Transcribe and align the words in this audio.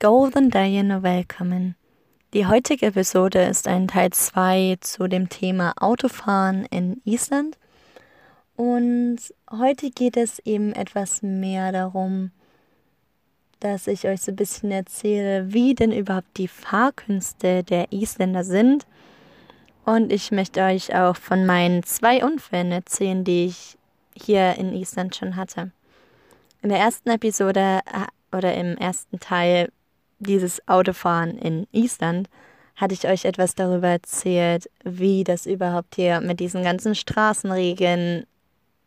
Golden 0.00 0.48
Diana 0.48 1.02
willkommen. 1.02 1.74
Die 2.32 2.46
heutige 2.46 2.86
Episode 2.86 3.42
ist 3.42 3.66
ein 3.66 3.88
Teil 3.88 4.10
2 4.10 4.76
zu 4.80 5.08
dem 5.08 5.28
Thema 5.28 5.74
Autofahren 5.80 6.66
in 6.66 7.02
Island. 7.04 7.58
Und 8.54 9.18
heute 9.50 9.90
geht 9.90 10.16
es 10.16 10.38
eben 10.44 10.72
etwas 10.72 11.22
mehr 11.22 11.72
darum, 11.72 12.30
dass 13.58 13.88
ich 13.88 14.06
euch 14.06 14.20
so 14.20 14.30
ein 14.30 14.36
bisschen 14.36 14.70
erzähle, 14.70 15.52
wie 15.52 15.74
denn 15.74 15.90
überhaupt 15.90 16.36
die 16.36 16.46
Fahrkünste 16.46 17.64
der 17.64 17.90
Isländer 17.90 18.44
sind. 18.44 18.86
Und 19.84 20.12
ich 20.12 20.30
möchte 20.30 20.62
euch 20.62 20.94
auch 20.94 21.16
von 21.16 21.44
meinen 21.44 21.82
zwei 21.82 22.24
Unfällen 22.24 22.70
erzählen, 22.70 23.24
die 23.24 23.46
ich 23.46 23.76
hier 24.14 24.54
in 24.58 24.74
Island 24.74 25.16
schon 25.16 25.34
hatte. 25.34 25.72
In 26.62 26.68
der 26.68 26.78
ersten 26.78 27.10
Episode 27.10 27.80
äh, 27.84 28.36
oder 28.36 28.54
im 28.54 28.76
ersten 28.76 29.18
Teil 29.18 29.72
dieses 30.18 30.66
Autofahren 30.68 31.38
in 31.38 31.66
Island 31.72 32.28
hatte 32.76 32.94
ich 32.94 33.06
euch 33.06 33.24
etwas 33.24 33.54
darüber 33.54 33.88
erzählt, 33.88 34.70
wie 34.84 35.24
das 35.24 35.46
überhaupt 35.46 35.96
hier 35.96 36.20
mit 36.20 36.38
diesen 36.40 36.62
ganzen 36.62 36.94
Straßenregeln 36.94 38.24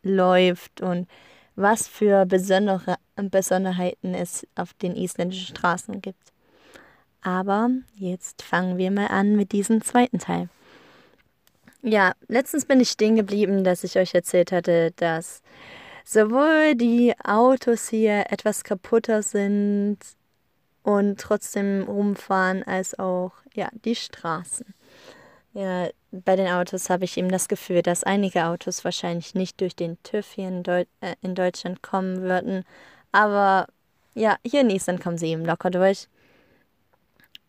läuft 0.03 0.81
und 0.81 1.07
was 1.55 1.87
für 1.87 2.25
besondere 2.25 2.95
Besonderheiten 3.15 4.13
es 4.13 4.47
auf 4.55 4.73
den 4.73 4.95
isländischen 4.95 5.55
Straßen 5.55 6.01
gibt. 6.01 6.31
Aber 7.21 7.69
jetzt 7.95 8.41
fangen 8.41 8.77
wir 8.77 8.89
mal 8.89 9.07
an 9.07 9.35
mit 9.35 9.51
diesem 9.51 9.83
zweiten 9.83 10.19
Teil. 10.19 10.49
Ja, 11.83 12.13
letztens 12.27 12.65
bin 12.65 12.79
ich 12.79 12.89
stehen 12.89 13.15
geblieben, 13.15 13.63
dass 13.63 13.83
ich 13.83 13.97
euch 13.97 14.13
erzählt 14.13 14.51
hatte, 14.51 14.91
dass 14.95 15.41
sowohl 16.05 16.75
die 16.75 17.13
Autos 17.23 17.89
hier 17.89 18.25
etwas 18.29 18.63
kaputter 18.63 19.21
sind 19.21 19.97
und 20.83 21.19
trotzdem 21.19 21.83
rumfahren, 21.83 22.63
als 22.63 22.97
auch 22.97 23.31
ja, 23.53 23.69
die 23.85 23.95
Straßen. 23.95 24.73
Ja, 25.53 25.89
bei 26.11 26.35
den 26.35 26.47
Autos 26.47 26.89
habe 26.89 27.05
ich 27.05 27.17
eben 27.17 27.29
das 27.29 27.47
Gefühl, 27.47 27.81
dass 27.81 28.03
einige 28.03 28.45
Autos 28.45 28.85
wahrscheinlich 28.85 29.35
nicht 29.35 29.59
durch 29.59 29.75
den 29.75 30.01
TÜV 30.03 30.25
hier 30.31 30.47
in, 30.47 30.63
Deu 30.63 30.85
äh, 31.01 31.15
in 31.21 31.35
Deutschland 31.35 31.81
kommen 31.81 32.21
würden. 32.21 32.63
Aber 33.11 33.67
ja, 34.13 34.37
hier 34.45 34.61
in 34.61 34.69
Island 34.69 35.01
kommen 35.01 35.17
sie 35.17 35.27
eben 35.27 35.45
locker 35.45 35.69
durch. 35.69 36.07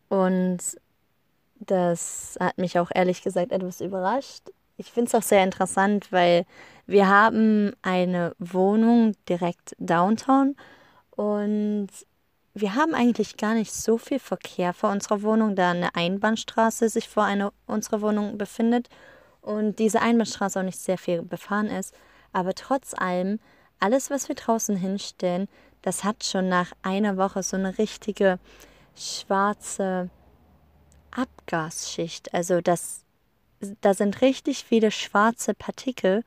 Und 0.08 0.58
das 1.60 2.36
hat 2.40 2.58
mich 2.58 2.78
auch 2.78 2.90
ehrlich 2.94 3.22
gesagt 3.22 3.52
etwas 3.52 3.80
überrascht. 3.80 4.50
Ich 4.76 4.90
finde 4.90 5.08
es 5.08 5.14
auch 5.14 5.22
sehr 5.22 5.44
interessant, 5.44 6.10
weil 6.10 6.44
wir 6.86 7.08
haben 7.08 7.72
eine 7.82 8.34
Wohnung 8.38 9.14
direkt 9.28 9.76
downtown 9.78 10.56
und 11.10 11.88
wir 12.54 12.74
haben 12.74 12.94
eigentlich 12.94 13.36
gar 13.36 13.54
nicht 13.54 13.72
so 13.72 13.96
viel 13.96 14.18
Verkehr 14.18 14.74
vor 14.74 14.90
unserer 14.90 15.22
Wohnung, 15.22 15.56
da 15.56 15.70
eine 15.70 15.94
Einbahnstraße 15.94 16.88
sich 16.88 17.08
vor 17.08 17.24
eine, 17.24 17.52
unserer 17.66 18.02
Wohnung 18.02 18.36
befindet 18.36 18.88
und 19.40 19.78
diese 19.78 20.02
Einbahnstraße 20.02 20.60
auch 20.60 20.64
nicht 20.64 20.78
sehr 20.78 20.98
viel 20.98 21.22
befahren 21.22 21.68
ist. 21.68 21.94
Aber 22.32 22.54
trotz 22.54 22.94
allem, 22.94 23.40
alles, 23.80 24.10
was 24.10 24.28
wir 24.28 24.36
draußen 24.36 24.76
hinstellen, 24.76 25.48
das 25.80 26.04
hat 26.04 26.24
schon 26.24 26.48
nach 26.48 26.72
einer 26.82 27.16
Woche 27.16 27.42
so 27.42 27.56
eine 27.56 27.78
richtige 27.78 28.38
schwarze 28.94 30.10
Abgasschicht. 31.10 32.32
Also 32.34 32.60
das, 32.60 33.04
da 33.80 33.94
sind 33.94 34.20
richtig 34.20 34.64
viele 34.64 34.90
schwarze 34.90 35.54
Partikel 35.54 36.22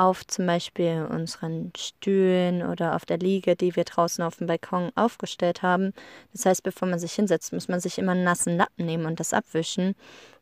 auf 0.00 0.26
zum 0.26 0.46
Beispiel 0.46 1.06
unseren 1.10 1.72
Stühlen 1.76 2.62
oder 2.62 2.96
auf 2.96 3.04
der 3.04 3.18
Liege, 3.18 3.54
die 3.56 3.76
wir 3.76 3.84
draußen 3.84 4.24
auf 4.24 4.36
dem 4.36 4.46
Balkon 4.46 4.90
aufgestellt 4.94 5.62
haben. 5.62 5.92
Das 6.32 6.46
heißt, 6.46 6.62
bevor 6.62 6.88
man 6.88 6.98
sich 6.98 7.12
hinsetzt, 7.12 7.52
muss 7.52 7.68
man 7.68 7.80
sich 7.80 7.98
immer 7.98 8.12
einen 8.12 8.24
nassen 8.24 8.56
Lappen 8.56 8.86
nehmen 8.86 9.06
und 9.06 9.20
das 9.20 9.34
abwischen. 9.34 9.94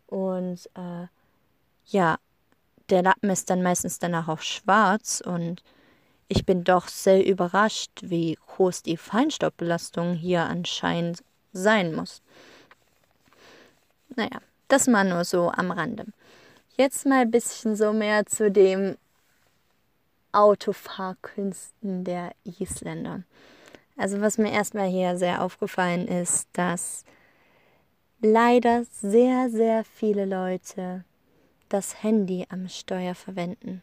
Und 0.07 0.67
äh, 0.75 1.07
ja, 1.87 2.19
der 2.89 3.03
Lappen 3.03 3.31
ist 3.31 3.51
dann 3.51 3.63
meistens 3.63 3.99
danach 3.99 4.29
auch 4.29 4.41
schwarz 4.41 5.23
und 5.25 5.63
ich 6.29 6.45
bin 6.47 6.63
doch 6.63 6.89
sehr 6.89 7.27
überrascht, 7.27 7.91
wie 8.03 8.39
groß 8.47 8.83
die 8.83 8.97
Feinstaubbelastung 8.97 10.15
hier 10.15 10.45
anscheinend 10.45 11.25
sein 11.53 11.95
muss. 11.95 12.23
Naja, 14.15 14.41
das 14.69 14.87
mal 14.87 15.09
nur 15.09 15.25
so 15.25 15.51
am 15.51 15.71
Rande. 15.71 16.07
Jetzt 16.77 17.07
mal 17.07 17.23
ein 17.23 17.31
bisschen 17.31 17.77
so 17.77 17.93
mehr 17.93 18.25
zu 18.27 18.51
dem 18.51 18.97
Autofahrkünsten 20.33 22.05
der 22.05 22.33
Isländer. 22.45 23.23
Also 23.97 24.21
was 24.21 24.39
mir 24.39 24.53
erstmal 24.53 24.89
hier 24.89 25.17
sehr 25.17 25.43
aufgefallen 25.43 26.07
ist, 26.07 26.49
dass 26.53 27.05
leider 28.21 28.85
sehr, 28.85 29.51
sehr 29.51 29.85
viele 29.85 30.25
Leute 30.25 31.05
das 31.69 32.03
Handy 32.03 32.47
am 32.49 32.69
Steuer 32.69 33.15
verwenden. 33.15 33.83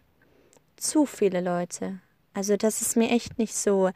Zu 0.78 1.06
viele 1.06 1.42
Leute. 1.42 2.00
Also 2.34 2.58
das 2.58 2.82
ist 2.82 2.98
mir 2.98 3.10
echt 3.12 3.38
nicht 3.38 3.56
so 3.56 3.92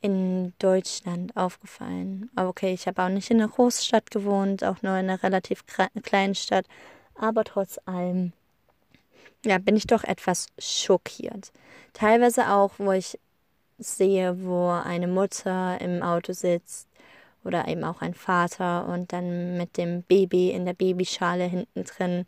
in 0.00 0.52
Deutschland 0.58 1.36
aufgefallen. 1.36 2.30
Okay, 2.36 2.72
ich 2.72 2.86
habe 2.86 3.02
auch 3.02 3.08
nicht 3.08 3.30
in 3.30 3.40
einer 3.40 3.50
Großstadt 3.50 4.10
gewohnt, 4.10 4.62
auch 4.64 4.82
nur 4.82 4.92
in 4.92 5.10
einer 5.10 5.22
relativ 5.22 5.64
kleinen 5.66 6.34
Stadt, 6.34 6.66
aber 7.14 7.44
trotz 7.44 7.80
allem 7.84 8.32
ja, 9.44 9.58
bin 9.58 9.76
ich 9.76 9.86
doch 9.86 10.04
etwas 10.04 10.46
schockiert. 10.58 11.52
Teilweise 11.92 12.50
auch, 12.50 12.72
wo 12.78 12.92
ich 12.92 13.18
sehe, 13.78 14.44
wo 14.44 14.70
eine 14.70 15.06
Mutter 15.06 15.80
im 15.80 16.02
Auto 16.02 16.32
sitzt 16.32 16.88
oder 17.44 17.68
eben 17.68 17.84
auch 17.84 18.02
ein 18.02 18.14
Vater 18.14 18.86
und 18.88 19.12
dann 19.12 19.56
mit 19.56 19.76
dem 19.76 20.02
Baby 20.02 20.50
in 20.50 20.64
der 20.64 20.74
Babyschale 20.74 21.44
hinten 21.44 21.84
drin, 21.84 22.24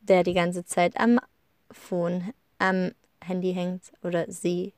der 0.00 0.22
die 0.22 0.34
ganze 0.34 0.64
Zeit 0.64 0.98
am 0.98 1.18
Phone, 1.70 2.32
am 2.58 2.92
Handy 3.22 3.52
hängt 3.52 3.92
oder 4.02 4.30
sie, 4.30 4.72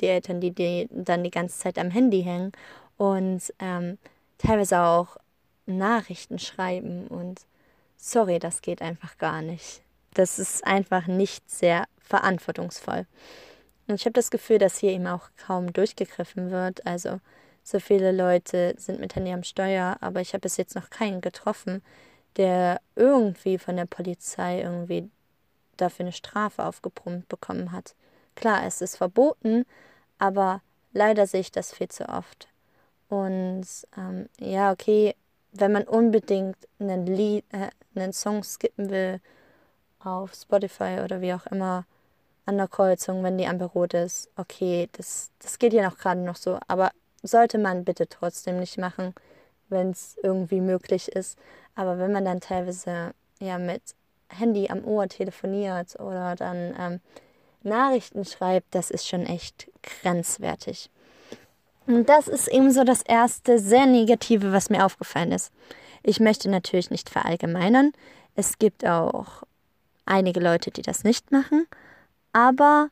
die 0.00 0.06
Eltern, 0.06 0.40
die, 0.40 0.50
die 0.50 0.88
dann 0.90 1.22
die 1.22 1.30
ganze 1.30 1.58
Zeit 1.58 1.78
am 1.78 1.90
Handy 1.90 2.22
hängen 2.22 2.52
und 2.96 3.42
ähm, 3.58 3.98
teilweise 4.38 4.80
auch 4.80 5.18
Nachrichten 5.66 6.38
schreiben 6.38 7.06
und 7.08 7.42
sorry, 7.96 8.38
das 8.38 8.62
geht 8.62 8.82
einfach 8.82 9.18
gar 9.18 9.42
nicht 9.42 9.82
das 10.16 10.38
ist 10.38 10.66
einfach 10.66 11.06
nicht 11.06 11.48
sehr 11.50 11.84
verantwortungsvoll. 11.98 13.06
Und 13.86 13.96
ich 13.96 14.06
habe 14.06 14.14
das 14.14 14.30
Gefühl, 14.30 14.58
dass 14.58 14.78
hier 14.78 14.90
eben 14.90 15.06
auch 15.06 15.28
kaum 15.36 15.72
durchgegriffen 15.72 16.50
wird. 16.50 16.86
Also 16.86 17.20
so 17.62 17.78
viele 17.80 18.12
Leute 18.12 18.74
sind 18.78 18.98
mit 18.98 19.14
Handy 19.14 19.32
am 19.32 19.44
Steuer, 19.44 19.96
aber 20.00 20.20
ich 20.20 20.32
habe 20.32 20.40
bis 20.40 20.56
jetzt 20.56 20.74
noch 20.74 20.90
keinen 20.90 21.20
getroffen, 21.20 21.82
der 22.36 22.80
irgendwie 22.94 23.58
von 23.58 23.76
der 23.76 23.86
Polizei 23.86 24.62
irgendwie 24.62 25.10
dafür 25.76 26.04
eine 26.04 26.12
Strafe 26.12 26.64
aufgebrummt 26.64 27.28
bekommen 27.28 27.72
hat. 27.72 27.94
Klar, 28.34 28.64
es 28.64 28.80
ist 28.80 28.96
verboten, 28.96 29.66
aber 30.18 30.62
leider 30.92 31.26
sehe 31.26 31.40
ich 31.40 31.52
das 31.52 31.74
viel 31.74 31.88
zu 31.88 32.08
oft. 32.08 32.48
Und 33.08 33.66
ähm, 33.96 34.28
ja, 34.38 34.72
okay, 34.72 35.14
wenn 35.52 35.72
man 35.72 35.84
unbedingt 35.84 36.56
einen, 36.78 37.06
Lied, 37.06 37.44
äh, 37.52 37.68
einen 37.94 38.12
Song 38.12 38.42
skippen 38.42 38.90
will 38.90 39.20
auf 40.06 40.34
Spotify 40.34 41.00
oder 41.04 41.20
wie 41.20 41.34
auch 41.34 41.46
immer 41.46 41.84
an 42.46 42.56
der 42.56 42.68
Kreuzung, 42.68 43.22
wenn 43.22 43.38
die 43.38 43.46
Ampel 43.46 43.66
rot 43.66 43.94
ist. 43.94 44.30
Okay, 44.36 44.88
das, 44.92 45.30
das 45.40 45.58
geht 45.58 45.72
ja 45.72 45.82
noch 45.88 45.98
gerade 45.98 46.20
noch 46.20 46.36
so, 46.36 46.58
aber 46.68 46.92
sollte 47.22 47.58
man 47.58 47.84
bitte 47.84 48.08
trotzdem 48.08 48.60
nicht 48.60 48.78
machen, 48.78 49.14
wenn 49.68 49.90
es 49.90 50.16
irgendwie 50.22 50.60
möglich 50.60 51.08
ist. 51.08 51.38
Aber 51.74 51.98
wenn 51.98 52.12
man 52.12 52.24
dann 52.24 52.40
teilweise 52.40 53.12
ja 53.40 53.58
mit 53.58 53.82
Handy 54.28 54.68
am 54.70 54.84
Ohr 54.84 55.08
telefoniert 55.08 55.98
oder 56.00 56.36
dann 56.36 56.74
ähm, 56.78 57.00
Nachrichten 57.62 58.24
schreibt, 58.24 58.74
das 58.74 58.90
ist 58.90 59.06
schon 59.06 59.26
echt 59.26 59.70
grenzwertig. 59.82 60.88
Und 61.86 62.08
das 62.08 62.28
ist 62.28 62.48
eben 62.48 62.72
so 62.72 62.84
das 62.84 63.02
erste 63.02 63.58
sehr 63.58 63.86
Negative, 63.86 64.52
was 64.52 64.70
mir 64.70 64.84
aufgefallen 64.84 65.32
ist. 65.32 65.52
Ich 66.02 66.20
möchte 66.20 66.48
natürlich 66.48 66.90
nicht 66.90 67.10
verallgemeinern. 67.10 67.92
Es 68.34 68.58
gibt 68.58 68.84
auch 68.86 69.42
einige 70.06 70.40
Leute, 70.40 70.70
die 70.70 70.82
das 70.82 71.04
nicht 71.04 71.32
machen, 71.32 71.66
aber 72.32 72.90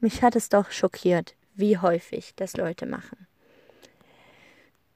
mich 0.00 0.22
hat 0.22 0.36
es 0.36 0.48
doch 0.48 0.70
schockiert, 0.70 1.34
wie 1.54 1.78
häufig 1.78 2.32
das 2.36 2.56
Leute 2.56 2.86
machen. 2.86 3.26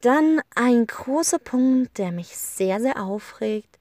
Dann 0.01 0.41
ein 0.55 0.87
großer 0.87 1.39
Punkt, 1.39 1.99
der 1.99 2.11
mich 2.11 2.37
sehr, 2.37 2.81
sehr 2.81 3.03
aufregt, 3.03 3.79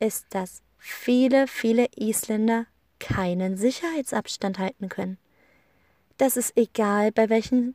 ist, 0.00 0.26
dass 0.30 0.62
viele, 0.78 1.46
viele 1.46 1.86
Isländer 1.96 2.66
keinen 2.98 3.56
Sicherheitsabstand 3.56 4.58
halten 4.58 4.88
können. 4.88 5.18
Das 6.18 6.36
ist 6.36 6.56
egal, 6.56 7.12
bei 7.12 7.28
welchem 7.28 7.74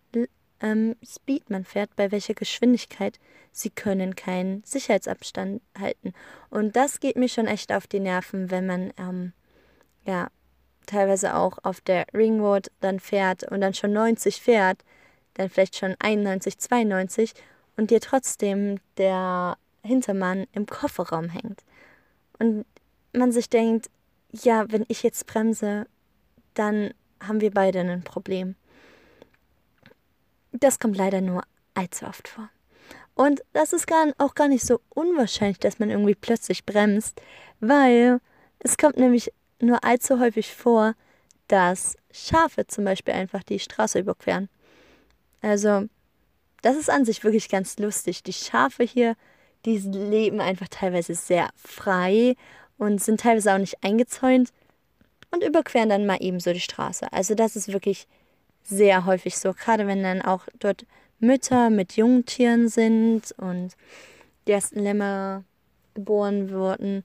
ähm, 0.61 0.95
Speed 1.03 1.49
man 1.49 1.63
fährt, 1.63 1.95
bei 1.95 2.11
welcher 2.11 2.33
Geschwindigkeit. 2.33 3.19
Sie 3.51 3.69
können 3.69 4.15
keinen 4.15 4.63
Sicherheitsabstand 4.63 5.61
halten. 5.77 6.13
Und 6.49 6.75
das 6.75 6.99
geht 6.99 7.15
mir 7.15 7.29
schon 7.29 7.47
echt 7.47 7.71
auf 7.71 7.87
die 7.87 7.99
Nerven, 7.99 8.51
wenn 8.51 8.65
man 8.65 8.93
ähm, 8.97 9.33
ja 10.05 10.29
teilweise 10.85 11.35
auch 11.35 11.57
auf 11.63 11.81
der 11.81 12.05
Ringwood 12.13 12.71
dann 12.79 12.99
fährt 12.99 13.43
und 13.43 13.61
dann 13.61 13.73
schon 13.73 13.93
90 13.93 14.41
fährt, 14.41 14.83
dann 15.35 15.49
vielleicht 15.49 15.75
schon 15.75 15.95
91, 15.99 16.57
92 16.57 17.33
und 17.75 17.91
dir 17.91 18.01
trotzdem 18.01 18.79
der 18.97 19.57
Hintermann 19.83 20.47
im 20.53 20.65
Kofferraum 20.65 21.29
hängt. 21.29 21.63
Und 22.39 22.65
man 23.13 23.31
sich 23.31 23.49
denkt, 23.49 23.89
ja, 24.31 24.65
wenn 24.69 24.85
ich 24.87 25.03
jetzt 25.03 25.27
bremse, 25.27 25.87
dann 26.53 26.93
haben 27.19 27.41
wir 27.41 27.51
beide 27.51 27.79
ein 27.79 28.03
Problem. 28.03 28.55
Das 30.51 30.79
kommt 30.79 30.97
leider 30.97 31.21
nur 31.21 31.43
allzu 31.73 32.05
oft 32.05 32.27
vor. 32.27 32.49
Und 33.17 33.41
das 33.53 33.73
ist 33.73 33.87
gar, 33.87 34.13
auch 34.19 34.35
gar 34.35 34.47
nicht 34.47 34.63
so 34.63 34.79
unwahrscheinlich, 34.89 35.59
dass 35.59 35.79
man 35.79 35.89
irgendwie 35.89 36.15
plötzlich 36.15 36.65
bremst, 36.65 37.19
weil 37.59 38.19
es 38.59 38.77
kommt 38.77 38.97
nämlich 38.97 39.33
nur 39.59 39.83
allzu 39.83 40.19
häufig 40.19 40.53
vor, 40.53 40.93
dass 41.47 41.97
Schafe 42.11 42.67
zum 42.67 42.85
Beispiel 42.85 43.15
einfach 43.15 43.41
die 43.43 43.59
Straße 43.59 43.99
überqueren. 43.99 44.49
Also, 45.41 45.85
das 46.61 46.75
ist 46.75 46.89
an 46.89 47.05
sich 47.05 47.23
wirklich 47.23 47.49
ganz 47.49 47.79
lustig. 47.79 48.21
Die 48.23 48.33
Schafe 48.33 48.83
hier, 48.83 49.15
die 49.65 49.77
leben 49.77 50.39
einfach 50.41 50.67
teilweise 50.67 51.15
sehr 51.15 51.49
frei 51.55 52.35
und 52.77 53.01
sind 53.01 53.21
teilweise 53.21 53.53
auch 53.53 53.57
nicht 53.57 53.83
eingezäunt 53.83 54.51
und 55.31 55.43
überqueren 55.43 55.89
dann 55.89 56.05
mal 56.05 56.17
eben 56.19 56.39
so 56.39 56.53
die 56.53 56.59
Straße. 56.59 57.11
Also, 57.11 57.33
das 57.33 57.55
ist 57.55 57.73
wirklich 57.73 58.07
sehr 58.67 59.05
häufig 59.05 59.37
so, 59.37 59.53
gerade 59.53 59.87
wenn 59.87 60.03
dann 60.03 60.21
auch 60.21 60.47
dort 60.59 60.85
Mütter 61.19 61.69
mit 61.69 61.97
Jungtieren 61.97 62.67
sind 62.67 63.33
und 63.37 63.75
die 64.47 64.51
ersten 64.51 64.79
Lämmer 64.79 65.43
geboren 65.93 66.51
wurden. 66.51 67.03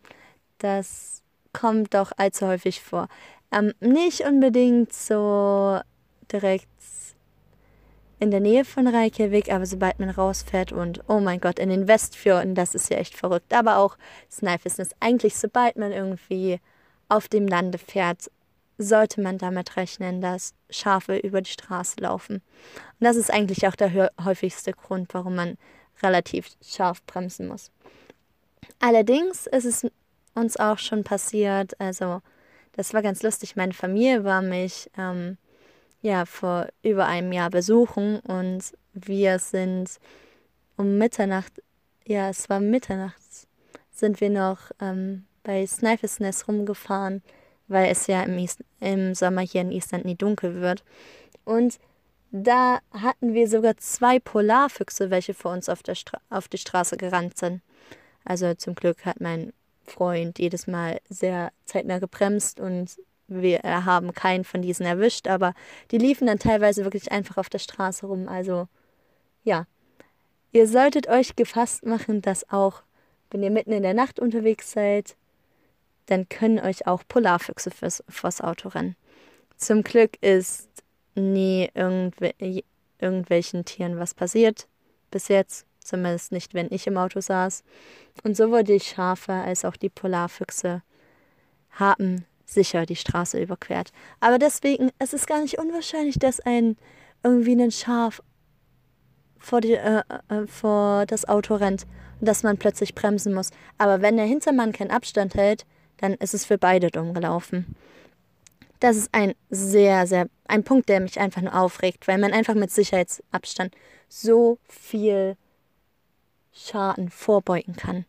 Das 0.58 1.22
kommt 1.52 1.94
doch 1.94 2.12
allzu 2.16 2.46
häufig 2.46 2.82
vor. 2.82 3.08
Ähm, 3.50 3.72
nicht 3.80 4.20
unbedingt 4.20 4.92
so 4.92 5.80
direkt 6.30 6.68
in 8.18 8.30
der 8.30 8.40
Nähe 8.40 8.64
von 8.64 8.86
Reykjavik, 8.86 9.52
aber 9.52 9.66
sobald 9.66 9.98
man 9.98 10.08
rausfährt 10.08 10.70
und 10.70 11.02
oh 11.08 11.18
mein 11.18 11.40
Gott, 11.40 11.58
in 11.58 11.70
den 11.70 11.88
Westfjorden, 11.88 12.54
das 12.54 12.74
ist 12.74 12.88
ja 12.88 12.98
echt 12.98 13.16
verrückt. 13.16 13.52
Aber 13.52 13.78
auch 13.78 13.96
Snæfellsnes, 14.30 14.90
eigentlich 15.00 15.36
sobald 15.36 15.76
man 15.76 15.90
irgendwie 15.90 16.60
auf 17.08 17.26
dem 17.26 17.48
Lande 17.48 17.78
fährt, 17.78 18.30
sollte 18.78 19.20
man 19.20 19.38
damit 19.38 19.76
rechnen, 19.76 20.20
dass 20.20 20.54
Schafe 20.70 21.16
über 21.18 21.42
die 21.42 21.50
Straße 21.50 21.96
laufen. 22.00 22.36
Und 22.36 23.00
das 23.00 23.16
ist 23.16 23.32
eigentlich 23.32 23.66
auch 23.66 23.76
der 23.76 24.10
häufigste 24.24 24.72
Grund, 24.72 25.12
warum 25.14 25.34
man 25.34 25.58
relativ 26.02 26.48
scharf 26.62 27.02
bremsen 27.04 27.48
muss. 27.48 27.70
Allerdings 28.80 29.46
ist 29.46 29.64
es 29.64 29.86
uns 30.34 30.56
auch 30.56 30.78
schon 30.78 31.04
passiert, 31.04 31.78
also 31.80 32.20
das 32.72 32.94
war 32.94 33.02
ganz 33.02 33.22
lustig, 33.22 33.54
meine 33.54 33.74
Familie 33.74 34.24
war 34.24 34.40
mich 34.40 34.90
ähm, 34.96 35.36
ja 36.00 36.24
vor 36.24 36.68
über 36.82 37.06
einem 37.06 37.32
Jahr 37.32 37.50
besuchen 37.50 38.20
und 38.20 38.72
wir 38.94 39.38
sind 39.38 39.90
um 40.76 40.96
Mitternacht, 40.98 41.62
ja 42.06 42.30
es 42.30 42.48
war 42.48 42.60
Mitternacht, 42.60 43.20
sind 43.90 44.20
wir 44.20 44.30
noch 44.30 44.70
ähm, 44.80 45.26
bei 45.42 45.66
Snæfellsnes 45.66 46.48
rumgefahren 46.48 47.22
weil 47.68 47.90
es 47.90 48.06
ja 48.06 48.22
im, 48.22 48.46
im 48.80 49.14
Sommer 49.14 49.42
hier 49.42 49.62
in 49.62 49.72
Island 49.72 50.04
nie 50.04 50.16
dunkel 50.16 50.60
wird. 50.60 50.84
Und 51.44 51.78
da 52.30 52.80
hatten 52.92 53.34
wir 53.34 53.48
sogar 53.48 53.76
zwei 53.76 54.18
Polarfüchse, 54.18 55.10
welche 55.10 55.34
vor 55.34 55.52
uns 55.52 55.68
auf, 55.68 55.82
der 55.82 55.94
auf 56.30 56.48
die 56.48 56.58
Straße 56.58 56.96
gerannt 56.96 57.36
sind. 57.36 57.60
Also 58.24 58.54
zum 58.54 58.74
Glück 58.74 59.04
hat 59.04 59.20
mein 59.20 59.52
Freund 59.84 60.38
jedes 60.38 60.66
Mal 60.66 61.00
sehr 61.08 61.52
zeitnah 61.64 61.98
gebremst 61.98 62.60
und 62.60 62.96
wir 63.28 63.60
haben 63.62 64.12
keinen 64.12 64.44
von 64.44 64.62
diesen 64.62 64.86
erwischt, 64.86 65.26
aber 65.26 65.54
die 65.90 65.98
liefen 65.98 66.26
dann 66.26 66.38
teilweise 66.38 66.84
wirklich 66.84 67.12
einfach 67.12 67.36
auf 67.36 67.48
der 67.48 67.58
Straße 67.58 68.06
rum. 68.06 68.28
Also 68.28 68.68
ja, 69.44 69.66
ihr 70.52 70.68
solltet 70.68 71.08
euch 71.08 71.36
gefasst 71.36 71.84
machen, 71.84 72.22
dass 72.22 72.50
auch, 72.50 72.82
wenn 73.30 73.42
ihr 73.42 73.50
mitten 73.50 73.72
in 73.72 73.82
der 73.82 73.94
Nacht 73.94 74.20
unterwegs 74.20 74.72
seid, 74.72 75.16
dann 76.06 76.28
können 76.28 76.58
euch 76.58 76.86
auch 76.86 77.02
Polarfüchse 77.06 77.70
fürs, 77.70 78.02
vors 78.08 78.40
Auto 78.40 78.68
rennen. 78.68 78.96
Zum 79.56 79.82
Glück 79.82 80.20
ist 80.22 80.68
nie 81.14 81.70
irgendw 81.74 82.32
irgendwelchen 82.98 83.64
Tieren 83.64 83.98
was 83.98 84.14
passiert. 84.14 84.68
Bis 85.10 85.28
jetzt. 85.28 85.66
Zumindest 85.80 86.30
nicht, 86.30 86.54
wenn 86.54 86.68
ich 86.70 86.86
im 86.86 86.96
Auto 86.96 87.20
saß. 87.20 87.64
Und 88.22 88.36
sowohl 88.36 88.62
die 88.62 88.78
Schafe 88.78 89.32
als 89.32 89.64
auch 89.64 89.76
die 89.76 89.88
Polarfüchse 89.88 90.82
haben 91.70 92.24
sicher 92.46 92.86
die 92.86 92.96
Straße 92.96 93.40
überquert. 93.40 93.90
Aber 94.20 94.38
deswegen, 94.38 94.90
es 94.98 95.12
ist 95.12 95.26
gar 95.26 95.40
nicht 95.40 95.58
unwahrscheinlich, 95.58 96.18
dass 96.18 96.40
ein 96.40 96.76
irgendwie 97.22 97.60
ein 97.60 97.70
Schaf 97.70 98.22
vor, 99.38 99.60
die, 99.60 99.74
äh, 99.74 100.02
äh, 100.28 100.46
vor 100.46 101.06
das 101.06 101.28
Auto 101.28 101.54
rennt 101.54 101.86
und 102.20 102.28
dass 102.28 102.42
man 102.42 102.58
plötzlich 102.58 102.94
bremsen 102.94 103.34
muss. 103.34 103.50
Aber 103.78 104.02
wenn 104.02 104.16
der 104.16 104.26
Hintermann 104.26 104.72
keinen 104.72 104.90
Abstand 104.90 105.34
hält, 105.34 105.66
dann 105.98 106.14
ist 106.14 106.34
es 106.34 106.44
für 106.44 106.58
beide 106.58 106.90
dumm 106.90 107.14
gelaufen. 107.14 107.76
Das 108.80 108.96
ist 108.96 109.10
ein 109.12 109.34
sehr, 109.48 110.06
sehr, 110.06 110.28
ein 110.48 110.64
Punkt, 110.64 110.88
der 110.88 111.00
mich 111.00 111.20
einfach 111.20 111.40
nur 111.40 111.54
aufregt, 111.54 112.08
weil 112.08 112.18
man 112.18 112.32
einfach 112.32 112.54
mit 112.54 112.70
Sicherheitsabstand 112.70 113.74
so 114.08 114.58
viel 114.68 115.36
Schaden 116.52 117.08
vorbeugen 117.08 117.76
kann. 117.76 118.04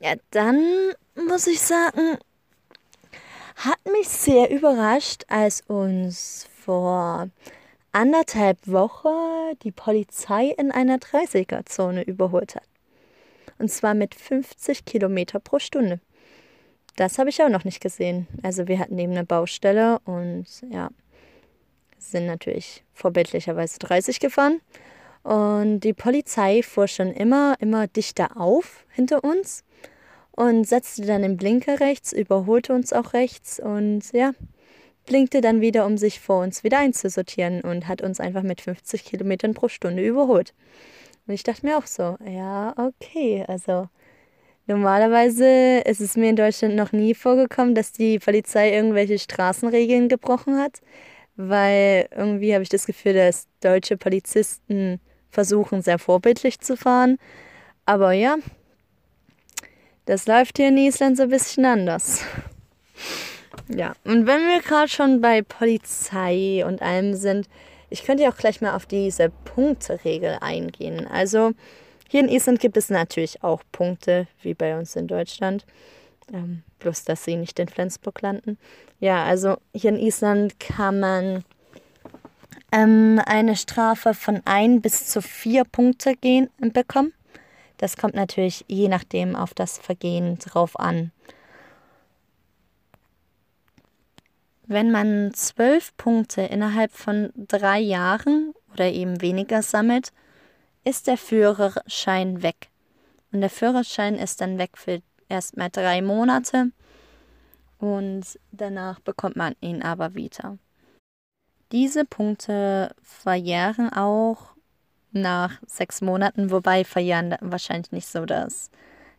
Ja, 0.00 0.14
dann 0.30 0.92
muss 1.14 1.46
ich 1.46 1.60
sagen, 1.60 2.18
hat 3.56 3.78
mich 3.90 4.08
sehr 4.08 4.50
überrascht, 4.50 5.24
als 5.28 5.62
uns 5.62 6.48
vor 6.64 7.28
anderthalb 7.92 8.58
Wochen 8.66 9.58
die 9.62 9.72
Polizei 9.72 10.48
in 10.48 10.70
einer 10.70 10.96
30er-Zone 10.96 12.02
überholt 12.02 12.56
hat. 12.56 12.66
Und 13.58 13.70
zwar 13.70 13.94
mit 13.94 14.14
50 14.14 14.84
Kilometer 14.84 15.40
pro 15.40 15.58
Stunde. 15.58 16.00
Das 16.96 17.18
habe 17.18 17.30
ich 17.30 17.42
auch 17.42 17.48
noch 17.48 17.64
nicht 17.64 17.80
gesehen. 17.80 18.26
Also 18.42 18.68
wir 18.68 18.78
hatten 18.78 18.98
eben 18.98 19.12
eine 19.12 19.24
Baustelle 19.24 19.98
und 20.04 20.46
ja, 20.70 20.90
sind 21.98 22.26
natürlich 22.26 22.84
vorbildlicherweise 22.94 23.78
30 23.78 24.20
gefahren. 24.20 24.60
Und 25.22 25.80
die 25.80 25.92
Polizei 25.92 26.62
fuhr 26.62 26.86
schon 26.86 27.12
immer, 27.12 27.56
immer 27.58 27.86
dichter 27.88 28.36
auf 28.36 28.86
hinter 28.90 29.24
uns 29.24 29.64
und 30.30 30.66
setzte 30.68 31.02
dann 31.04 31.22
den 31.22 31.36
Blinker 31.36 31.80
rechts, 31.80 32.12
überholte 32.12 32.72
uns 32.72 32.92
auch 32.92 33.12
rechts 33.12 33.58
und 33.58 34.12
ja, 34.12 34.32
blinkte 35.04 35.40
dann 35.40 35.60
wieder, 35.60 35.86
um 35.86 35.98
sich 35.98 36.20
vor 36.20 36.42
uns 36.42 36.62
wieder 36.62 36.78
einzusortieren 36.78 37.62
und 37.62 37.88
hat 37.88 38.02
uns 38.02 38.20
einfach 38.20 38.42
mit 38.42 38.60
50 38.60 39.04
Kilometern 39.04 39.54
pro 39.54 39.68
Stunde 39.68 40.06
überholt. 40.06 40.54
Und 41.26 41.34
ich 41.34 41.42
dachte 41.42 41.66
mir 41.66 41.76
auch 41.78 41.86
so, 41.86 42.16
ja, 42.24 42.74
okay, 42.76 43.44
also 43.48 43.88
normalerweise 44.66 45.78
ist 45.80 46.00
es 46.00 46.16
mir 46.16 46.30
in 46.30 46.36
Deutschland 46.36 46.76
noch 46.76 46.92
nie 46.92 47.14
vorgekommen, 47.14 47.74
dass 47.74 47.92
die 47.92 48.18
Polizei 48.18 48.72
irgendwelche 48.72 49.18
Straßenregeln 49.18 50.08
gebrochen 50.08 50.58
hat, 50.58 50.80
weil 51.36 52.08
irgendwie 52.16 52.54
habe 52.54 52.62
ich 52.62 52.68
das 52.68 52.86
Gefühl, 52.86 53.14
dass 53.14 53.48
deutsche 53.60 53.96
Polizisten 53.96 55.00
versuchen, 55.30 55.82
sehr 55.82 55.98
vorbildlich 55.98 56.60
zu 56.60 56.76
fahren. 56.76 57.18
Aber 57.84 58.12
ja, 58.12 58.36
das 60.06 60.26
läuft 60.26 60.58
hier 60.58 60.68
in 60.68 60.78
Island 60.78 61.16
so 61.16 61.24
ein 61.24 61.30
bisschen 61.30 61.64
anders. 61.64 62.24
Ja, 63.68 63.94
und 64.04 64.26
wenn 64.26 64.42
wir 64.42 64.60
gerade 64.60 64.88
schon 64.88 65.20
bei 65.20 65.42
Polizei 65.42 66.64
und 66.64 66.82
allem 66.82 67.14
sind, 67.14 67.48
ich 67.90 68.04
könnte 68.04 68.24
ja 68.24 68.30
auch 68.30 68.36
gleich 68.36 68.60
mal 68.60 68.74
auf 68.74 68.86
diese 68.86 69.30
Punkteregel 69.44 70.38
eingehen. 70.40 71.06
Also 71.06 71.52
hier 72.08 72.20
in 72.20 72.28
Island 72.28 72.60
gibt 72.60 72.76
es 72.76 72.90
natürlich 72.90 73.42
auch 73.42 73.62
Punkte, 73.72 74.26
wie 74.42 74.54
bei 74.54 74.78
uns 74.78 74.96
in 74.96 75.06
Deutschland. 75.06 75.64
Ähm, 76.32 76.62
bloß, 76.78 77.04
dass 77.04 77.24
sie 77.24 77.36
nicht 77.36 77.58
in 77.58 77.68
Flensburg 77.68 78.20
landen. 78.20 78.58
Ja, 78.98 79.24
also 79.24 79.56
hier 79.74 79.90
in 79.90 79.98
Island 79.98 80.58
kann 80.58 81.00
man 81.00 81.44
ähm, 82.72 83.20
eine 83.24 83.56
Strafe 83.56 84.14
von 84.14 84.42
ein 84.44 84.80
bis 84.80 85.06
zu 85.08 85.22
vier 85.22 85.64
Punkte 85.64 86.14
gehen, 86.14 86.50
bekommen. 86.58 87.12
Das 87.78 87.96
kommt 87.96 88.14
natürlich 88.14 88.64
je 88.68 88.88
nachdem 88.88 89.36
auf 89.36 89.54
das 89.54 89.78
Vergehen 89.78 90.38
drauf 90.38 90.78
an. 90.78 91.12
Wenn 94.66 94.90
man 94.90 95.32
zwölf 95.32 95.96
Punkte 95.96 96.42
innerhalb 96.42 96.92
von 96.92 97.32
drei 97.36 97.78
Jahren 97.78 98.52
oder 98.72 98.86
eben 98.86 99.20
weniger 99.20 99.62
sammelt, 99.62 100.12
ist 100.84 101.06
der 101.06 101.16
Führerschein 101.16 102.42
weg. 102.42 102.68
Und 103.32 103.40
der 103.40 103.50
Führerschein 103.50 104.16
ist 104.16 104.40
dann 104.40 104.58
weg 104.58 104.76
für 104.76 105.02
erstmal 105.28 105.70
drei 105.70 106.02
Monate 106.02 106.72
und 107.78 108.38
danach 108.52 109.00
bekommt 109.00 109.36
man 109.36 109.54
ihn 109.60 109.82
aber 109.82 110.14
wieder. 110.14 110.58
Diese 111.72 112.04
Punkte 112.04 112.94
verjähren 113.02 113.92
auch 113.92 114.54
nach 115.12 115.60
sechs 115.66 116.00
Monaten, 116.00 116.50
wobei 116.50 116.84
verjähren 116.84 117.36
wahrscheinlich 117.40 117.92
nicht 117.92 118.06
so 118.06 118.24
das 118.24 118.70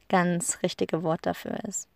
ganz 0.10 0.62
richtige 0.64 1.04
Wort 1.04 1.26
dafür 1.26 1.58
ist. 1.66 1.88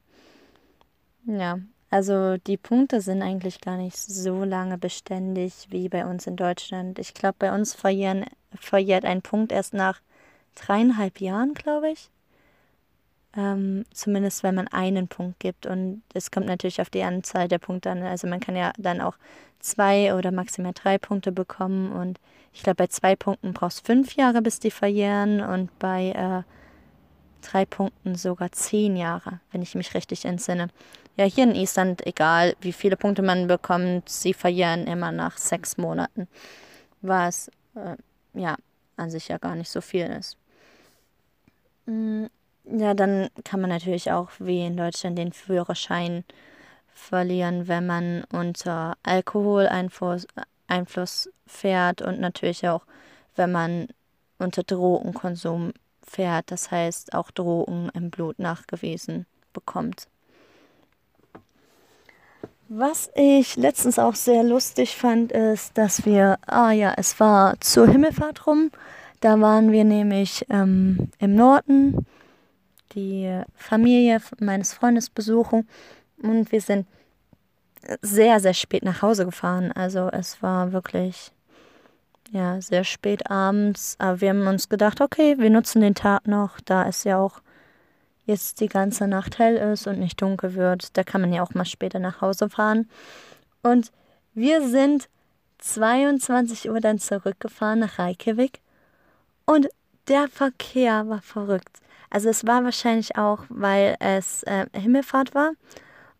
Ja, 1.25 1.59
Also 1.91 2.37
die 2.37 2.55
Punkte 2.55 3.01
sind 3.01 3.21
eigentlich 3.21 3.59
gar 3.59 3.75
nicht 3.75 3.97
so 3.97 4.45
lange 4.45 4.77
beständig 4.77 5.67
wie 5.69 5.89
bei 5.89 6.05
uns 6.05 6.25
in 6.25 6.37
Deutschland. 6.37 6.97
Ich 6.99 7.13
glaube, 7.13 7.35
bei 7.37 7.53
uns 7.53 7.73
verlieren, 7.73 8.25
verjährt 8.55 9.03
ein 9.03 9.21
Punkt 9.21 9.51
erst 9.51 9.73
nach 9.73 9.99
dreieinhalb 10.55 11.19
Jahren, 11.19 11.53
glaube 11.53 11.91
ich. 11.91 12.09
Ähm, 13.35 13.85
zumindest 13.93 14.41
wenn 14.41 14.55
man 14.55 14.69
einen 14.69 15.09
Punkt 15.09 15.39
gibt. 15.39 15.65
Und 15.65 16.01
es 16.13 16.31
kommt 16.31 16.45
natürlich 16.45 16.79
auf 16.79 16.89
die 16.89 17.03
Anzahl 17.03 17.49
der 17.49 17.59
Punkte 17.59 17.91
an. 17.91 18.03
Also 18.03 18.25
man 18.25 18.39
kann 18.39 18.55
ja 18.55 18.71
dann 18.77 19.01
auch 19.01 19.17
zwei 19.59 20.15
oder 20.15 20.31
maximal 20.31 20.71
drei 20.73 20.97
Punkte 20.97 21.33
bekommen. 21.33 21.91
Und 21.91 22.21
ich 22.53 22.63
glaube, 22.63 22.77
bei 22.77 22.87
zwei 22.87 23.17
Punkten 23.17 23.51
brauchst 23.51 23.81
du 23.81 23.93
fünf 23.93 24.15
Jahre, 24.15 24.41
bis 24.41 24.59
die 24.59 24.71
verjähren. 24.71 25.41
Und 25.41 25.77
bei 25.77 26.11
äh, 26.11 26.43
drei 27.41 27.65
Punkten 27.65 28.15
sogar 28.15 28.53
zehn 28.53 28.95
Jahre, 28.95 29.41
wenn 29.51 29.61
ich 29.61 29.75
mich 29.75 29.93
richtig 29.93 30.23
entsinne. 30.23 30.69
Ja, 31.21 31.27
hier 31.27 31.43
in 31.43 31.53
Island, 31.53 32.03
egal 32.07 32.55
wie 32.61 32.73
viele 32.73 32.97
Punkte 32.97 33.21
man 33.21 33.45
bekommt, 33.45 34.09
sie 34.09 34.33
verjähren 34.33 34.87
immer 34.87 35.11
nach 35.11 35.37
sechs 35.37 35.77
Monaten. 35.77 36.27
Was 37.03 37.51
äh, 37.75 37.95
ja 38.33 38.55
an 38.95 39.11
sich 39.11 39.27
ja 39.27 39.37
gar 39.37 39.53
nicht 39.53 39.69
so 39.69 39.81
viel 39.81 40.07
ist. 40.07 40.35
Mm, 41.85 42.25
ja, 42.65 42.95
dann 42.95 43.29
kann 43.43 43.61
man 43.61 43.69
natürlich 43.69 44.11
auch 44.11 44.31
wie 44.39 44.65
in 44.65 44.77
Deutschland 44.77 45.15
den 45.15 45.31
Führerschein 45.31 46.23
verlieren, 46.91 47.67
wenn 47.67 47.85
man 47.85 48.23
unter 48.33 48.97
Alkoholeinfluss 49.03 50.25
Einfluss 50.65 51.29
fährt 51.45 52.01
und 52.01 52.19
natürlich 52.19 52.67
auch, 52.67 52.81
wenn 53.35 53.51
man 53.51 53.89
unter 54.39 54.63
Drogenkonsum 54.63 55.73
fährt, 56.01 56.49
das 56.49 56.71
heißt 56.71 57.13
auch 57.13 57.29
Drogen 57.29 57.91
im 57.93 58.09
Blut 58.09 58.39
nachgewiesen 58.39 59.27
bekommt. 59.53 60.07
Was 62.73 63.11
ich 63.15 63.57
letztens 63.57 63.99
auch 63.99 64.15
sehr 64.15 64.43
lustig 64.43 64.95
fand, 64.95 65.33
ist, 65.33 65.77
dass 65.77 66.05
wir, 66.05 66.39
ah 66.47 66.71
ja, 66.71 66.93
es 66.95 67.19
war 67.19 67.59
zur 67.59 67.85
Himmelfahrt 67.85 68.47
rum, 68.47 68.71
da 69.19 69.41
waren 69.41 69.73
wir 69.73 69.83
nämlich 69.83 70.45
ähm, 70.49 71.09
im 71.19 71.35
Norden 71.35 72.05
die 72.95 73.41
Familie 73.55 74.21
meines 74.39 74.73
Freundes 74.73 75.09
besuchen 75.09 75.67
und 76.23 76.53
wir 76.53 76.61
sind 76.61 76.87
sehr, 78.01 78.39
sehr 78.39 78.53
spät 78.53 78.85
nach 78.85 79.01
Hause 79.01 79.25
gefahren. 79.25 79.73
Also 79.73 80.07
es 80.07 80.41
war 80.41 80.71
wirklich 80.71 81.33
ja, 82.31 82.61
sehr 82.61 82.85
spät 82.85 83.29
abends. 83.29 83.97
Aber 83.99 84.21
wir 84.21 84.29
haben 84.29 84.47
uns 84.47 84.69
gedacht, 84.69 85.01
okay, 85.01 85.37
wir 85.37 85.49
nutzen 85.49 85.81
den 85.81 85.95
Tag 85.95 86.25
noch, 86.25 86.61
da 86.61 86.87
es 86.87 87.03
ja 87.03 87.17
auch 87.17 87.41
jetzt 88.25 88.59
die 88.59 88.67
ganze 88.67 89.07
Nacht 89.07 89.39
hell 89.39 89.55
ist 89.55 89.87
und 89.87 89.99
nicht 89.99 90.21
dunkel 90.21 90.55
wird. 90.55 90.95
Da 90.97 91.03
kann 91.03 91.21
man 91.21 91.33
ja 91.33 91.43
auch 91.43 91.53
mal 91.53 91.65
später 91.65 91.99
nach 91.99 92.21
Hause 92.21 92.49
fahren. 92.49 92.89
Und 93.61 93.91
wir 94.33 94.67
sind 94.67 95.09
22 95.59 96.69
Uhr 96.69 96.79
dann 96.79 96.99
zurückgefahren 96.99 97.79
nach 97.79 97.99
Reykjavik 97.99 98.61
und 99.45 99.67
der 100.07 100.27
Verkehr 100.27 101.07
war 101.07 101.21
verrückt. 101.21 101.77
Also 102.09 102.29
es 102.29 102.45
war 102.45 102.63
wahrscheinlich 102.63 103.17
auch, 103.17 103.43
weil 103.49 103.95
es 103.99 104.43
äh, 104.43 104.65
Himmelfahrt 104.73 105.33
war 105.33 105.51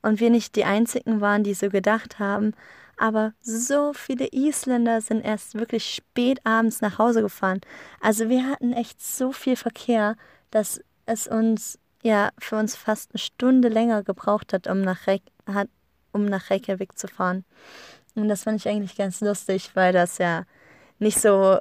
und 0.01 0.19
wir 0.19 0.29
nicht 0.29 0.55
die 0.55 0.65
einzigen 0.65 1.21
waren, 1.21 1.43
die 1.43 1.53
so 1.53 1.69
gedacht 1.69 2.19
haben. 2.19 2.53
Aber 2.97 3.33
so 3.41 3.93
viele 3.93 4.27
Isländer 4.31 5.01
sind 5.01 5.25
erst 5.25 5.55
wirklich 5.55 5.95
spät 5.95 6.39
abends 6.45 6.81
nach 6.81 6.99
Hause 6.99 7.21
gefahren. 7.21 7.61
Also 7.99 8.29
wir 8.29 8.47
hatten 8.47 8.73
echt 8.73 9.01
so 9.01 9.31
viel 9.31 9.55
Verkehr, 9.55 10.15
dass 10.51 10.81
es 11.07 11.27
uns 11.27 11.79
ja 12.01 12.29
für 12.37 12.57
uns 12.57 12.75
fast 12.75 13.11
eine 13.11 13.19
Stunde 13.19 13.69
länger 13.69 14.03
gebraucht 14.03 14.53
hat, 14.53 14.67
um 14.67 14.81
nach, 14.81 15.07
Reik 15.07 15.21
hat, 15.47 15.69
um 16.11 16.25
nach 16.25 16.49
Reykjavik 16.49 16.97
zu 16.97 17.07
fahren. 17.07 17.45
Und 18.15 18.27
das 18.27 18.43
fand 18.43 18.59
ich 18.59 18.67
eigentlich 18.67 18.97
ganz 18.97 19.21
lustig, 19.21 19.71
weil 19.73 19.93
das 19.93 20.17
ja 20.17 20.43
nicht 20.99 21.19
so. 21.19 21.57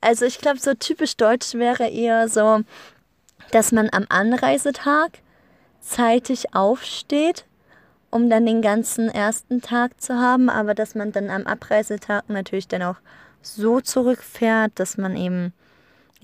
Also 0.00 0.26
ich 0.26 0.38
glaube, 0.38 0.58
so 0.58 0.74
typisch 0.74 1.16
deutsch 1.16 1.54
wäre 1.54 1.88
eher 1.88 2.28
so, 2.28 2.60
dass 3.52 3.72
man 3.72 3.88
am 3.90 4.04
Anreisetag 4.08 5.18
zeitig 5.80 6.54
aufsteht, 6.54 7.46
um 8.10 8.28
dann 8.28 8.44
den 8.46 8.60
ganzen 8.60 9.08
ersten 9.08 9.62
Tag 9.62 10.00
zu 10.00 10.14
haben, 10.14 10.50
aber 10.50 10.74
dass 10.74 10.94
man 10.94 11.12
dann 11.12 11.30
am 11.30 11.46
Abreisetag 11.46 12.28
natürlich 12.28 12.68
dann 12.68 12.82
auch 12.82 12.96
so 13.42 13.80
zurückfährt, 13.80 14.72
dass 14.76 14.98
man 14.98 15.16
eben 15.16 15.52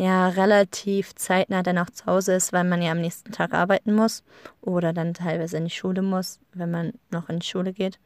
ja 0.01 0.29
relativ 0.29 1.15
zeitnah 1.15 1.63
dann 1.63 1.77
auch 1.77 1.91
zu 1.91 2.07
Hause 2.07 2.33
ist, 2.33 2.55
weil 2.55 2.65
man 2.65 2.81
ja 2.81 2.93
am 2.93 3.03
nächsten 3.03 3.33
Tag 3.33 3.53
arbeiten 3.53 3.95
muss 3.95 4.25
oder 4.63 4.95
dann 4.95 5.13
teilweise 5.13 5.59
in 5.59 5.65
die 5.65 5.71
Schule 5.71 6.01
muss, 6.01 6.41
wenn 6.55 6.71
man 6.71 6.93
noch 7.11 7.29
in 7.29 7.41
die 7.41 7.47
Schule 7.47 7.75
geht, 7.75 7.99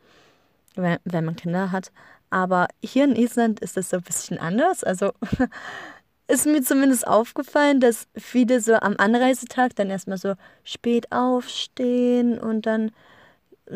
wenn, 0.74 0.98
wenn 1.04 1.24
man 1.24 1.36
Kinder 1.36 1.70
hat. 1.70 1.92
Aber 2.30 2.66
hier 2.82 3.04
in 3.04 3.14
Island 3.14 3.60
ist 3.60 3.76
das 3.76 3.90
so 3.90 3.98
ein 3.98 4.02
bisschen 4.02 4.38
anders. 4.38 4.82
Also 4.82 5.12
ist 6.26 6.46
mir 6.46 6.62
zumindest 6.62 7.06
aufgefallen, 7.06 7.78
dass 7.78 8.08
viele 8.16 8.60
so 8.60 8.74
am 8.74 8.96
Anreisetag 8.98 9.76
dann 9.76 9.88
erstmal 9.88 10.18
so 10.18 10.34
spät 10.64 11.12
aufstehen 11.12 12.40
und 12.40 12.66
dann 12.66 12.90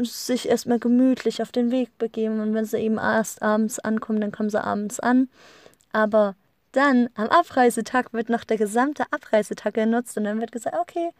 sich 0.02 0.48
erstmal 0.48 0.80
gemütlich 0.80 1.40
auf 1.40 1.52
den 1.52 1.70
Weg 1.70 1.96
begeben. 1.98 2.40
Und 2.40 2.52
wenn 2.52 2.64
sie 2.64 2.78
eben 2.78 2.98
erst 2.98 3.42
abends 3.42 3.78
ankommen, 3.78 4.20
dann 4.20 4.32
kommen 4.32 4.50
sie 4.50 4.62
abends 4.62 4.98
an. 4.98 5.28
Aber 5.92 6.34
dann 6.72 7.08
am 7.14 7.28
Abreisetag 7.28 8.12
wird 8.12 8.28
noch 8.28 8.44
der 8.44 8.58
gesamte 8.58 9.04
Abreisetag 9.10 9.74
genutzt 9.74 10.16
und 10.16 10.24
dann 10.24 10.40
wird 10.40 10.52
gesagt, 10.52 10.76
okay, 10.78 11.10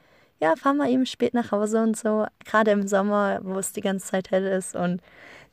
ja, 0.41 0.55
fahren 0.57 0.77
wir 0.77 0.89
eben 0.89 1.07
spät 1.07 1.35
nach 1.35 1.51
Hause 1.51 1.83
und 1.83 1.97
so. 1.97 2.27
Gerade 2.45 2.71
im 2.71 2.87
Sommer, 2.87 3.41
wo 3.43 3.59
es 3.59 3.73
die 3.73 3.81
ganze 3.81 4.07
Zeit 4.07 4.31
hell 4.31 4.47
ist. 4.47 4.77
Und 4.77 5.03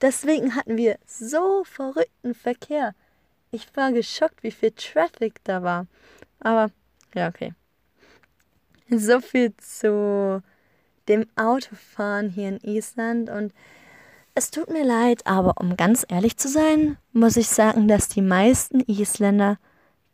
deswegen 0.02 0.56
hatten 0.56 0.78
wir 0.78 0.98
so 1.08 1.64
verrückten 1.64 2.36
Verkehr. 2.36 2.94
Ich 3.52 3.68
war 3.76 3.92
geschockt, 3.92 4.44
wie 4.44 4.52
viel 4.52 4.72
Traffic 4.72 5.44
da 5.44 5.64
war. 5.64 5.88
Aber 6.40 6.70
ja, 7.16 7.30
okay. 7.30 7.54
So 8.90 9.20
viel 9.20 9.56
zu 9.58 10.44
dem 11.08 11.26
Autofahren 11.36 12.30
hier 12.30 12.50
in 12.50 12.60
Island 12.62 13.30
und 13.30 13.54
es 14.36 14.52
tut 14.52 14.70
mir 14.70 14.84
leid, 14.84 15.26
aber 15.26 15.56
um 15.62 15.78
ganz 15.78 16.06
ehrlich 16.10 16.38
zu 16.38 16.50
sein, 16.50 16.98
muss 17.14 17.38
ich 17.38 17.48
sagen, 17.48 17.88
dass 17.88 18.10
die 18.10 18.22
meisten 18.22 18.82
Isländer 18.82 19.58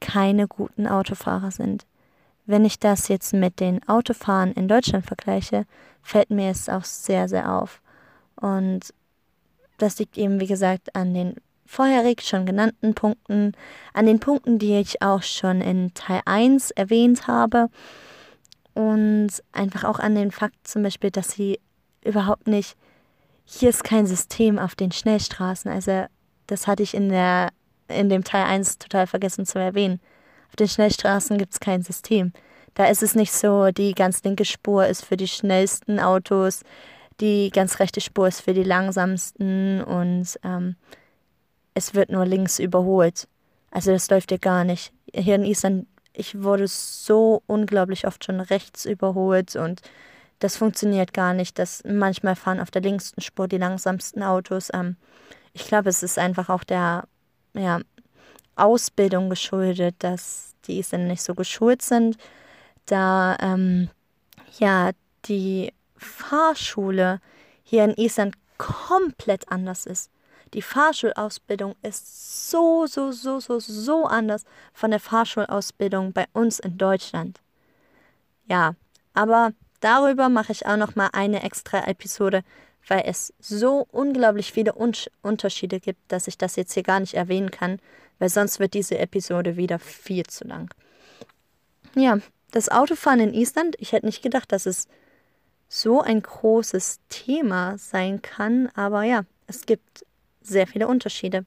keine 0.01 0.48
guten 0.48 0.88
Autofahrer 0.88 1.51
sind. 1.51 1.86
Wenn 2.46 2.65
ich 2.65 2.79
das 2.79 3.08
jetzt 3.08 3.34
mit 3.34 3.62
den 3.62 3.88
Autofahren 3.88 4.51
in 4.51 4.67
Deutschland 4.67 5.05
vergleiche, 5.05 5.65
fällt 6.01 6.31
mir 6.31 6.50
es 6.50 6.67
auch 6.67 6.84
sehr, 6.84 7.29
sehr 7.29 7.53
auf. 7.53 7.81
Und 8.36 8.93
das 9.77 10.00
liegt 10.00 10.17
eben, 10.17 10.39
wie 10.39 10.48
gesagt, 10.48 10.96
an 10.96 11.13
den 11.13 11.36
vorherig 11.65 12.22
schon 12.24 12.46
genannten 12.46 12.93
Punkten, 12.93 13.53
an 13.93 14.05
den 14.05 14.20
Punkten, 14.20 14.60
die 14.60 14.77
ich 14.77 15.01
auch 15.01 15.24
schon 15.24 15.62
in 15.62 15.93
Teil 15.93 16.22
1 16.25 16.72
erwähnt 16.72 17.27
habe 17.27 17.70
und 18.74 19.29
einfach 19.53 19.86
auch 19.86 20.00
an 20.00 20.15
den 20.15 20.31
Fakt 20.31 20.67
zum 20.67 20.84
Beispiel, 20.84 21.12
dass 21.12 21.31
sie 21.31 21.60
überhaupt 22.03 22.48
nicht, 22.48 22.75
hier 23.46 23.70
ist 23.70 23.86
kein 23.86 24.05
System 24.05 24.60
auf 24.60 24.75
den 24.75 24.91
Schnellstraßen, 24.91 25.72
also 25.72 26.05
das 26.48 26.67
hatte 26.67 26.84
ich 26.84 26.93
in, 26.93 27.08
der, 27.08 27.50
in 27.91 28.10
dem 28.10 28.24
Teil 28.24 28.45
1 28.45 28.79
total 28.79 29.07
vergessen 29.07 29.45
zu 29.45 29.60
erwähnen. 29.60 30.00
Auf 30.50 30.55
den 30.55 30.67
Schnellstraßen 30.67 31.38
gibt 31.38 31.53
es 31.53 31.60
kein 31.60 31.81
System. 31.81 32.33
Da 32.74 32.86
ist 32.86 33.03
es 33.03 33.15
nicht 33.15 33.33
so, 33.33 33.71
die 33.71 33.93
ganz 33.93 34.24
linke 34.24 34.45
Spur 34.45 34.88
ist 34.88 35.05
für 35.05 35.17
die 35.17 35.27
schnellsten 35.27 36.00
Autos, 36.00 36.62
die 37.19 37.50
ganz 37.51 37.79
rechte 37.79 38.01
Spur 38.01 38.27
ist 38.27 38.41
für 38.41 38.53
die 38.53 38.63
langsamsten 38.63 39.83
und 39.83 40.39
ähm, 40.43 40.75
es 41.74 41.93
wird 41.93 42.10
nur 42.10 42.25
links 42.25 42.60
überholt. 42.60 43.27
Also 43.71 43.91
das 43.91 44.10
läuft 44.10 44.31
ja 44.31 44.38
gar 44.38 44.63
nicht. 44.63 44.93
Hier 45.13 45.36
in 45.36 45.45
Island, 45.45 45.88
ich 46.13 46.41
wurde 46.41 46.67
so 46.67 47.43
unglaublich 47.48 48.07
oft 48.07 48.24
schon 48.25 48.39
rechts 48.39 48.86
überholt 48.86 49.55
und 49.55 49.81
das 50.39 50.57
funktioniert 50.57 51.13
gar 51.13 51.33
nicht. 51.33 51.60
Das, 51.60 51.83
manchmal 51.86 52.36
fahren 52.36 52.60
auf 52.60 52.71
der 52.71 52.81
linksten 52.81 53.21
Spur 53.21 53.48
die 53.48 53.57
langsamsten 53.57 54.24
Autos. 54.24 54.69
Ähm, 54.74 54.98
ich 55.53 55.67
glaube, 55.67 55.89
es 55.89 56.03
ist 56.03 56.17
einfach 56.17 56.50
auch 56.50 56.63
der 56.63 57.03
ja, 57.53 57.79
Ausbildung 58.55 59.29
geschuldet, 59.29 59.96
dass 60.00 60.55
die 60.65 60.79
Isländer 60.79 61.08
nicht 61.08 61.24
so 61.24 61.34
geschult 61.34 61.81
sind, 61.81 62.17
da 62.86 63.38
ähm, 63.39 63.89
ja 64.60 64.91
die 65.25 65.74
Fahrschule 65.98 67.20
hier 67.63 67.86
in 67.86 67.96
Island 67.96 68.36
komplett 68.58 69.51
anders 69.51 69.86
ist. 69.86 70.12
Die 70.53 70.62
Fahrschulausbildung 70.62 71.75
ist 71.81 72.50
so, 72.50 72.86
so, 72.86 73.12
so, 73.12 73.39
so, 73.39 73.60
so 73.60 74.05
anders 74.05 74.43
von 74.74 74.91
der 74.91 75.00
Fahrschulausbildung 75.00 76.12
bei 76.12 76.25
uns 76.34 76.60
in 76.60 76.77
Deutschland. 76.77 77.39
Ja, 78.48 78.75
aber 79.13 79.53
darüber 79.79 80.27
mache 80.27 80.51
ich 80.51 80.65
auch 80.65 80.75
noch 80.75 80.96
mal 80.96 81.10
eine 81.13 81.43
extra 81.43 81.88
Episode, 81.88 82.43
weil 82.88 83.03
es 83.05 83.33
so 83.39 83.88
unglaublich 83.91 84.51
viele 84.51 84.75
Un 84.75 84.93
Unterschiede 85.21 85.79
gibt, 85.79 86.00
dass 86.11 86.27
ich 86.27 86.38
das 86.38 86.55
jetzt 86.55 86.73
hier 86.73 86.83
gar 86.83 87.00
nicht 87.00 87.13
erwähnen 87.13 87.51
kann, 87.51 87.79
weil 88.19 88.29
sonst 88.29 88.59
wird 88.59 88.73
diese 88.73 88.97
Episode 88.97 89.57
wieder 89.57 89.79
viel 89.79 90.25
zu 90.25 90.45
lang. 90.45 90.73
Ja, 91.95 92.19
das 92.51 92.69
Autofahren 92.69 93.19
in 93.19 93.33
Island, 93.33 93.75
ich 93.79 93.91
hätte 93.91 94.05
nicht 94.05 94.21
gedacht, 94.21 94.51
dass 94.51 94.65
es 94.65 94.88
so 95.67 96.01
ein 96.01 96.21
großes 96.21 97.00
Thema 97.09 97.77
sein 97.77 98.21
kann. 98.21 98.69
Aber 98.75 99.03
ja, 99.03 99.23
es 99.47 99.65
gibt 99.65 100.05
sehr 100.41 100.67
viele 100.67 100.88
Unterschiede. 100.88 101.45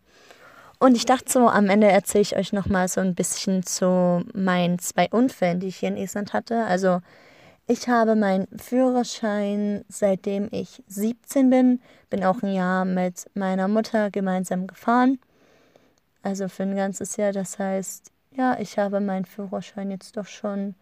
Und 0.78 0.96
ich 0.96 1.04
dachte 1.04 1.30
so, 1.30 1.48
am 1.48 1.68
Ende 1.68 1.88
erzähle 1.88 2.22
ich 2.22 2.36
euch 2.36 2.52
nochmal 2.52 2.88
so 2.88 3.00
ein 3.00 3.14
bisschen 3.14 3.62
zu 3.62 4.24
meinen 4.32 4.78
zwei 4.78 5.08
Unfällen, 5.10 5.60
die 5.60 5.68
ich 5.68 5.76
hier 5.76 5.90
in 5.90 5.96
Island 5.96 6.32
hatte. 6.32 6.64
Also 6.64 7.00
ich 7.66 7.88
habe 7.88 8.14
meinen 8.14 8.46
Führerschein 8.58 9.84
seitdem 9.88 10.48
ich 10.50 10.82
17 10.86 11.48
bin, 11.48 11.80
bin 12.10 12.24
auch 12.24 12.42
ein 12.42 12.52
Jahr 12.52 12.84
mit 12.84 13.30
meiner 13.34 13.68
Mutter 13.68 14.10
gemeinsam 14.10 14.66
gefahren. 14.66 15.18
Also 16.22 16.48
für 16.48 16.64
ein 16.64 16.76
ganzes 16.76 17.16
Jahr. 17.16 17.32
Das 17.32 17.58
heißt, 17.58 18.10
ja, 18.32 18.58
ich 18.58 18.78
habe 18.78 19.00
meinen 19.00 19.24
Führerschein 19.24 19.90
jetzt 19.90 20.16
doch 20.16 20.26
schon 20.26 20.74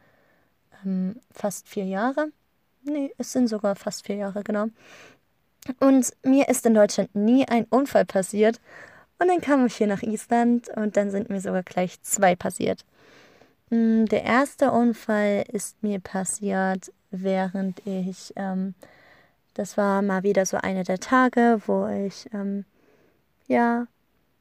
ähm, 0.84 1.16
fast 1.32 1.68
vier 1.68 1.84
Jahre. 1.84 2.32
Nee, 2.82 3.12
es 3.18 3.32
sind 3.32 3.48
sogar 3.48 3.76
fast 3.76 4.06
vier 4.06 4.16
Jahre, 4.16 4.42
genau. 4.42 4.66
Und 5.78 6.12
mir 6.24 6.48
ist 6.48 6.66
in 6.66 6.74
Deutschland 6.74 7.14
nie 7.14 7.46
ein 7.46 7.66
Unfall 7.70 8.04
passiert. 8.04 8.60
Und 9.18 9.28
dann 9.28 9.40
kam 9.40 9.66
ich 9.66 9.76
hier 9.76 9.86
nach 9.86 10.02
Island 10.02 10.68
und 10.74 10.96
dann 10.96 11.12
sind 11.12 11.30
mir 11.30 11.40
sogar 11.40 11.62
gleich 11.62 12.02
zwei 12.02 12.34
passiert. 12.34 12.84
Mm, 13.72 14.04
der 14.04 14.24
erste 14.24 14.70
Unfall 14.70 15.44
ist 15.50 15.82
mir 15.82 15.98
passiert, 15.98 16.92
während 17.10 17.80
ich, 17.86 18.34
ähm, 18.36 18.74
das 19.54 19.78
war 19.78 20.02
mal 20.02 20.22
wieder 20.24 20.44
so 20.44 20.58
einer 20.58 20.84
der 20.84 21.00
Tage, 21.00 21.62
wo 21.66 21.86
ich, 21.86 22.28
ähm, 22.34 22.66
ja, 23.48 23.86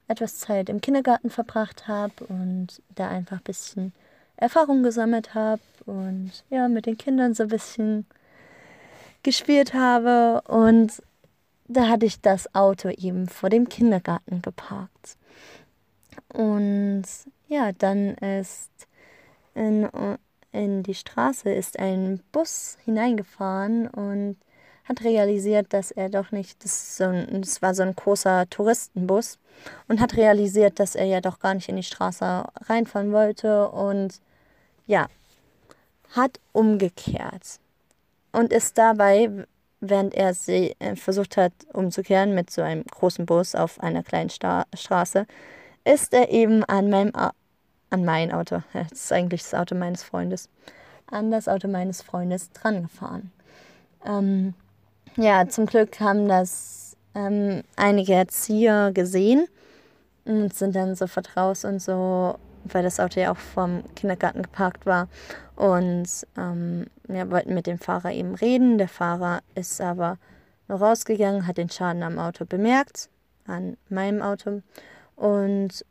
etwas 0.10 0.40
Zeit 0.40 0.68
im 0.68 0.82
Kindergarten 0.82 1.30
verbracht 1.30 1.88
habe 1.88 2.26
und 2.28 2.82
da 2.96 3.08
einfach 3.08 3.38
ein 3.38 3.44
bisschen 3.44 3.94
Erfahrung 4.36 4.84
gesammelt 4.84 5.34
habe 5.34 5.62
und 5.86 6.32
ja, 6.50 6.68
mit 6.68 6.86
den 6.86 6.98
Kindern 6.98 7.34
so 7.34 7.44
ein 7.44 7.50
bisschen 7.50 8.06
gespielt 9.24 9.74
habe 9.74 10.42
und 10.50 11.02
da 11.70 11.88
hatte 11.88 12.06
ich 12.06 12.20
das 12.20 12.54
Auto 12.54 12.90
eben 12.90 13.30
vor 13.30 13.50
dem 13.50 13.70
Kindergarten 13.70 14.42
geparkt. 14.42 15.16
Und 16.34 17.06
ja, 17.48 17.72
dann 17.72 18.16
ist 18.16 18.72
in, 19.56 19.88
in 20.52 20.84
die 20.84 20.94
Straße 20.94 21.52
ist 21.52 21.80
ein 21.80 22.22
Bus 22.32 22.78
hineingefahren 22.86 23.88
und 23.88 24.38
hat 24.86 25.04
realisiert, 25.04 25.74
dass 25.74 25.92
er 25.92 26.10
doch 26.10 26.32
nicht, 26.32 26.64
das, 26.64 26.98
so 26.98 27.06
ein, 27.06 27.42
das 27.42 27.62
war 27.62 27.74
so 27.74 27.84
ein 27.84 27.96
großer 27.96 28.50
Touristenbus, 28.50 29.38
und 29.88 30.00
hat 30.00 30.18
realisiert, 30.18 30.80
dass 30.80 30.96
er 30.96 31.06
ja 31.06 31.22
doch 31.22 31.40
gar 31.40 31.54
nicht 31.54 31.70
in 31.70 31.76
die 31.76 31.84
Straße 31.84 32.46
reinfahren 32.68 33.12
wollte 33.12 33.70
und 33.70 34.22
ja, 34.88 35.08
hat 36.16 36.40
umgekehrt 36.52 37.60
und 38.32 38.52
ist 38.52 38.78
dabei, 38.78 39.46
während 39.80 40.14
er 40.14 40.34
sie 40.34 40.76
äh, 40.80 40.96
versucht 40.96 41.38
hat 41.38 41.54
umzukehren 41.74 42.36
mit 42.36 42.52
so 42.52 42.62
einem 42.62 42.84
großen 42.84 43.26
Bus 43.26 43.56
auf 43.56 43.80
einer 43.82 44.04
kleinen 44.04 44.30
Sta 44.30 44.66
Straße, 44.74 45.26
ist 45.84 46.14
er 46.14 46.30
eben 46.30 46.64
an 46.66 46.90
meinem 46.90 47.12
an 47.92 48.04
mein 48.04 48.32
Auto, 48.32 48.64
das 48.74 48.92
ist 48.92 49.14
eigentlich 49.14 49.44
das 49.44 49.54
Auto 49.54 49.76
meines 49.76 50.02
Freundes, 50.02 50.50
an 51.08 51.30
das 51.30 51.48
Auto 51.48 51.68
meines 51.68 52.02
Freundes 52.02 52.52
dran 52.52 52.84
gefahren. 52.84 53.32
Ähm, 54.06 54.56
ja, 55.18 55.48
zum 55.48 55.68
Glück 55.68 56.00
haben 56.00 56.28
das 56.28 56.98
ähm, 57.14 57.64
einige 57.76 58.14
Erzieher 58.14 58.92
gesehen 58.94 59.48
und 60.26 60.54
sind 60.54 60.76
dann 60.76 60.96
sofort 60.96 61.36
raus 61.36 61.66
und 61.66 61.82
so, 61.82 62.38
weil 62.64 62.84
das 62.84 63.00
Auto 63.00 63.20
ja 63.20 63.32
auch 63.32 63.38
vom 63.38 63.84
Kindergarten 63.96 64.44
geparkt 64.44 64.86
war. 64.86 65.08
Und 65.56 66.08
ähm, 66.38 66.88
ja, 67.08 67.30
wollten 67.30 67.54
mit 67.54 67.68
dem 67.68 67.78
Fahrer 67.78 68.12
eben 68.12 68.36
reden. 68.36 68.78
Der 68.78 68.88
Fahrer 68.88 69.42
ist 69.56 69.82
aber 69.82 70.18
noch 70.68 70.82
rausgegangen, 70.82 71.46
hat 71.46 71.58
den 71.58 71.70
Schaden 71.70 72.04
am 72.04 72.18
Auto 72.18 72.46
bemerkt, 72.46 73.10
an 73.46 73.78
meinem 73.90 74.22
Auto. 74.22 74.62
Und 75.16 75.86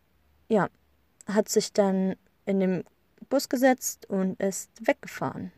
ja, 0.48 0.68
hat 1.34 1.48
sich 1.48 1.72
dann 1.72 2.16
in 2.46 2.60
den 2.60 2.84
Bus 3.28 3.48
gesetzt 3.48 4.06
und 4.08 4.40
ist 4.40 4.70
weggefahren. 4.86 5.52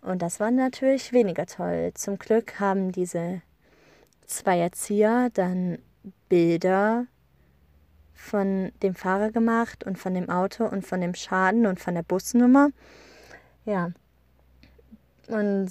Und 0.00 0.22
das 0.22 0.40
war 0.40 0.50
natürlich 0.50 1.12
weniger 1.12 1.46
toll. 1.46 1.92
Zum 1.94 2.18
Glück 2.18 2.60
haben 2.60 2.92
diese 2.92 3.42
zwei 4.26 4.58
Erzieher 4.58 5.30
dann 5.34 5.78
Bilder 6.28 7.06
von 8.14 8.72
dem 8.82 8.94
Fahrer 8.94 9.30
gemacht 9.30 9.84
und 9.84 9.98
von 9.98 10.14
dem 10.14 10.28
Auto 10.28 10.64
und 10.64 10.86
von 10.86 11.00
dem 11.00 11.14
Schaden 11.14 11.66
und 11.66 11.80
von 11.80 11.94
der 11.94 12.02
Busnummer. 12.02 12.70
Ja. 13.64 13.92
Und 15.28 15.70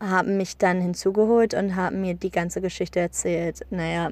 haben 0.00 0.36
mich 0.36 0.56
dann 0.56 0.80
hinzugeholt 0.80 1.54
und 1.54 1.74
haben 1.74 2.00
mir 2.00 2.14
die 2.14 2.30
ganze 2.30 2.60
Geschichte 2.60 3.00
erzählt. 3.00 3.66
Naja, 3.70 4.10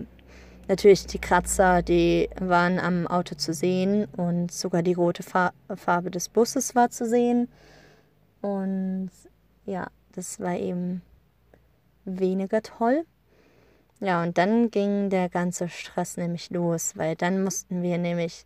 Natürlich 0.68 1.06
die 1.06 1.20
Kratzer, 1.20 1.82
die 1.82 2.28
waren 2.40 2.80
am 2.80 3.06
Auto 3.06 3.36
zu 3.36 3.54
sehen 3.54 4.06
und 4.16 4.50
sogar 4.50 4.82
die 4.82 4.94
rote 4.94 5.22
Farbe 5.22 6.10
des 6.10 6.28
Busses 6.28 6.74
war 6.74 6.90
zu 6.90 7.08
sehen. 7.08 7.48
Und 8.40 9.10
ja, 9.64 9.86
das 10.12 10.40
war 10.40 10.56
eben 10.56 11.02
weniger 12.04 12.62
toll. 12.62 13.04
Ja, 14.00 14.22
und 14.22 14.38
dann 14.38 14.70
ging 14.70 15.08
der 15.08 15.28
ganze 15.28 15.68
Stress 15.68 16.16
nämlich 16.16 16.50
los, 16.50 16.96
weil 16.96 17.14
dann 17.14 17.44
mussten 17.44 17.82
wir 17.82 17.96
nämlich, 17.96 18.44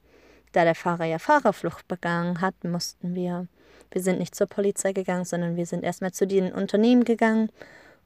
da 0.53 0.65
der 0.65 0.75
Fahrer 0.75 1.07
ja 1.07 1.19
Fahrerflucht 1.19 1.89
begangen 1.89 2.43
hat, 2.43 2.55
mussten 2.65 3.15
wir, 3.15 3.47
wir 3.91 4.03
sind 4.03 4.19
nicht 4.19 4.35
zur 4.35 4.47
Polizei 4.47 4.93
gegangen, 4.93 5.25
sondern 5.25 5.57
wir 5.57 5.67
sind 5.67 5.83
erstmal 5.83 6.13
zu 6.13 6.27
den 6.27 6.53
Unternehmen 6.53 7.05
gegangen 7.05 7.51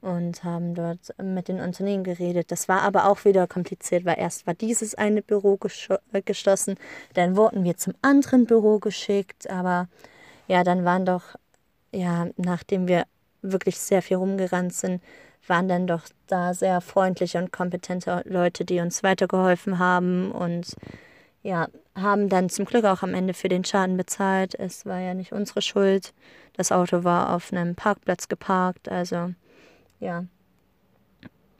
und 0.05 0.43
haben 0.43 0.75
dort 0.75 1.15
mit 1.21 1.47
den 1.47 1.59
Unternehmen 1.59 2.03
geredet. 2.03 2.51
Das 2.51 2.69
war 2.69 2.83
aber 2.83 3.09
auch 3.09 3.25
wieder 3.25 3.47
kompliziert, 3.47 4.05
weil 4.05 4.19
erst 4.19 4.45
war 4.45 4.53
dieses 4.53 4.93
eine 4.93 5.23
Büro 5.23 5.57
äh, 6.13 6.21
geschlossen, 6.21 6.75
dann 7.15 7.35
wurden 7.35 7.63
wir 7.63 7.75
zum 7.75 7.93
anderen 8.03 8.45
Büro 8.45 8.77
geschickt, 8.77 9.49
aber 9.49 9.87
ja, 10.47 10.63
dann 10.63 10.85
waren 10.85 11.05
doch, 11.05 11.23
ja, 11.91 12.27
nachdem 12.37 12.87
wir 12.87 13.05
wirklich 13.41 13.79
sehr 13.79 14.03
viel 14.03 14.17
rumgerannt 14.17 14.73
sind, 14.73 15.01
waren 15.47 15.67
dann 15.67 15.87
doch 15.87 16.03
da 16.27 16.53
sehr 16.53 16.81
freundliche 16.81 17.39
und 17.39 17.51
kompetente 17.51 18.21
Leute, 18.25 18.63
die 18.63 18.79
uns 18.81 19.01
weitergeholfen 19.01 19.79
haben 19.79 20.31
und 20.31 20.75
ja, 21.41 21.67
haben 21.95 22.29
dann 22.29 22.49
zum 22.49 22.65
Glück 22.65 22.85
auch 22.85 23.01
am 23.01 23.13
Ende 23.15 23.33
für 23.33 23.49
den 23.49 23.63
Schaden 23.63 23.97
bezahlt. 23.97 24.55
Es 24.55 24.85
war 24.85 24.99
ja 24.99 25.13
nicht 25.13 25.31
unsere 25.31 25.61
Schuld. 25.61 26.13
Das 26.53 26.71
Auto 26.71 27.03
war 27.03 27.35
auf 27.35 27.51
einem 27.51 27.75
Parkplatz 27.75 28.27
geparkt, 28.27 28.89
also 28.89 29.31
ja, 30.05 30.25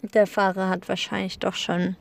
der 0.01 0.27
Fahrer 0.27 0.69
hat 0.69 0.87
wahrscheinlich 0.87 1.39
doch 1.39 1.55
schon 1.55 1.95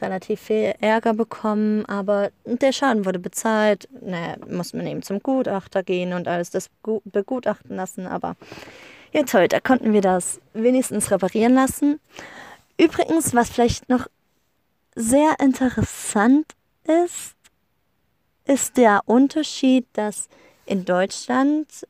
relativ 0.00 0.40
viel 0.40 0.74
Ärger 0.80 1.14
bekommen, 1.14 1.84
aber 1.86 2.30
der 2.44 2.72
Schaden 2.72 3.04
wurde 3.04 3.18
bezahlt. 3.18 3.88
Naja, 4.00 4.36
muss 4.48 4.72
man 4.72 4.86
eben 4.86 5.02
zum 5.02 5.20
Gutachter 5.20 5.82
gehen 5.82 6.12
und 6.12 6.28
alles 6.28 6.50
das 6.50 6.70
begutachten 7.04 7.76
lassen, 7.76 8.06
aber 8.06 8.36
ja 9.12 9.22
toll, 9.22 9.48
da 9.48 9.60
konnten 9.60 9.92
wir 9.92 10.00
das 10.00 10.40
wenigstens 10.52 11.10
reparieren 11.10 11.54
lassen. 11.54 12.00
Übrigens, 12.78 13.34
was 13.34 13.50
vielleicht 13.50 13.88
noch 13.88 14.06
sehr 14.96 15.36
interessant 15.40 16.46
ist, 16.84 17.34
ist 18.46 18.76
der 18.76 19.00
Unterschied, 19.06 19.86
dass 19.92 20.28
in 20.66 20.84
Deutschland 20.84 21.86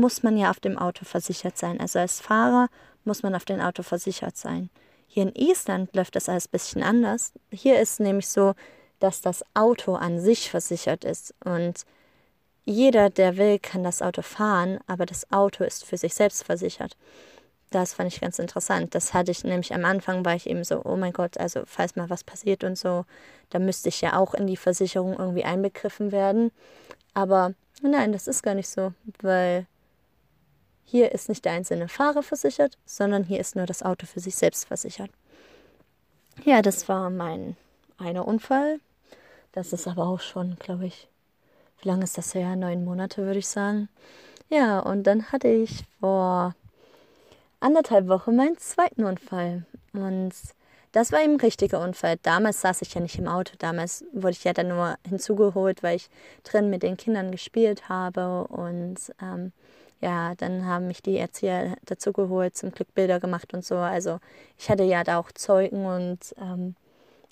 muss 0.00 0.22
man 0.22 0.36
ja 0.36 0.50
auf 0.50 0.60
dem 0.60 0.78
Auto 0.78 1.04
versichert 1.04 1.58
sein. 1.58 1.80
Also 1.80 1.98
als 1.98 2.20
Fahrer 2.20 2.68
muss 3.04 3.22
man 3.22 3.34
auf 3.34 3.44
dem 3.44 3.60
Auto 3.60 3.82
versichert 3.82 4.36
sein. 4.36 4.70
Hier 5.06 5.22
in 5.24 5.34
Island 5.34 5.94
läuft 5.94 6.16
das 6.16 6.28
alles 6.28 6.46
ein 6.46 6.52
bisschen 6.52 6.82
anders. 6.82 7.32
Hier 7.50 7.80
ist 7.80 8.00
nämlich 8.00 8.28
so, 8.28 8.54
dass 9.00 9.20
das 9.20 9.44
Auto 9.54 9.94
an 9.94 10.20
sich 10.20 10.50
versichert 10.50 11.04
ist 11.04 11.34
und 11.44 11.84
jeder, 12.64 13.08
der 13.08 13.38
will, 13.38 13.58
kann 13.58 13.82
das 13.82 14.02
Auto 14.02 14.20
fahren, 14.20 14.78
aber 14.86 15.06
das 15.06 15.32
Auto 15.32 15.64
ist 15.64 15.86
für 15.86 15.96
sich 15.96 16.14
selbst 16.14 16.44
versichert. 16.44 16.98
Das 17.70 17.94
fand 17.94 18.12
ich 18.12 18.20
ganz 18.20 18.38
interessant. 18.38 18.94
Das 18.94 19.14
hatte 19.14 19.30
ich 19.30 19.42
nämlich 19.44 19.74
am 19.74 19.86
Anfang, 19.86 20.24
war 20.24 20.34
ich 20.34 20.48
eben 20.48 20.64
so, 20.64 20.82
oh 20.84 20.96
mein 20.96 21.14
Gott, 21.14 21.38
also 21.38 21.62
falls 21.64 21.96
mal 21.96 22.10
was 22.10 22.24
passiert 22.24 22.64
und 22.64 22.76
so, 22.76 23.06
da 23.48 23.58
müsste 23.58 23.88
ich 23.88 24.02
ja 24.02 24.18
auch 24.18 24.34
in 24.34 24.46
die 24.46 24.56
Versicherung 24.56 25.18
irgendwie 25.18 25.44
einbegriffen 25.44 26.12
werden. 26.12 26.50
Aber 27.14 27.54
nein, 27.82 28.12
das 28.12 28.28
ist 28.28 28.42
gar 28.42 28.54
nicht 28.54 28.68
so, 28.68 28.92
weil 29.20 29.66
hier 30.90 31.12
ist 31.12 31.28
nicht 31.28 31.44
der 31.44 31.52
einzelne 31.52 31.88
Fahrer 31.88 32.22
versichert, 32.22 32.78
sondern 32.86 33.24
hier 33.24 33.40
ist 33.40 33.56
nur 33.56 33.66
das 33.66 33.82
Auto 33.82 34.06
für 34.06 34.20
sich 34.20 34.36
selbst 34.36 34.66
versichert. 34.66 35.10
Ja, 36.44 36.62
das 36.62 36.88
war 36.88 37.10
mein 37.10 37.56
einer 37.98 38.26
Unfall. 38.26 38.80
Das 39.52 39.72
ist 39.72 39.86
aber 39.86 40.06
auch 40.06 40.20
schon, 40.20 40.56
glaube 40.58 40.86
ich, 40.86 41.08
wie 41.82 41.88
lange 41.88 42.04
ist 42.04 42.16
das 42.16 42.34
her? 42.34 42.56
Neun 42.56 42.84
Monate, 42.84 43.24
würde 43.24 43.38
ich 43.38 43.48
sagen. 43.48 43.88
Ja, 44.48 44.78
und 44.78 45.02
dann 45.02 45.30
hatte 45.30 45.48
ich 45.48 45.84
vor 46.00 46.54
anderthalb 47.60 48.08
Wochen 48.08 48.36
meinen 48.36 48.56
zweiten 48.56 49.04
Unfall. 49.04 49.66
Und 49.92 50.32
das 50.92 51.12
war 51.12 51.22
eben 51.22 51.34
ein 51.34 51.40
richtiger 51.40 51.82
Unfall. 51.82 52.16
Damals 52.22 52.62
saß 52.62 52.80
ich 52.80 52.94
ja 52.94 53.02
nicht 53.02 53.18
im 53.18 53.28
Auto. 53.28 53.52
Damals 53.58 54.04
wurde 54.12 54.32
ich 54.32 54.44
ja 54.44 54.54
dann 54.54 54.68
nur 54.68 54.96
hinzugeholt, 55.06 55.82
weil 55.82 55.96
ich 55.96 56.08
drin 56.44 56.70
mit 56.70 56.82
den 56.82 56.96
Kindern 56.96 57.30
gespielt 57.30 57.90
habe. 57.90 58.44
Und 58.44 59.12
ähm, 59.20 59.52
ja, 60.00 60.34
dann 60.36 60.66
haben 60.66 60.86
mich 60.86 61.02
die 61.02 61.16
Erzieher 61.16 61.76
dazu 61.84 62.12
geholt, 62.12 62.56
zum 62.56 62.70
Glück 62.70 62.94
Bilder 62.94 63.18
gemacht 63.20 63.52
und 63.54 63.64
so. 63.64 63.76
Also 63.76 64.20
ich 64.56 64.70
hatte 64.70 64.84
ja 64.84 65.02
da 65.04 65.18
auch 65.18 65.32
Zeugen 65.32 65.86
und 65.86 66.34
ähm, 66.40 66.76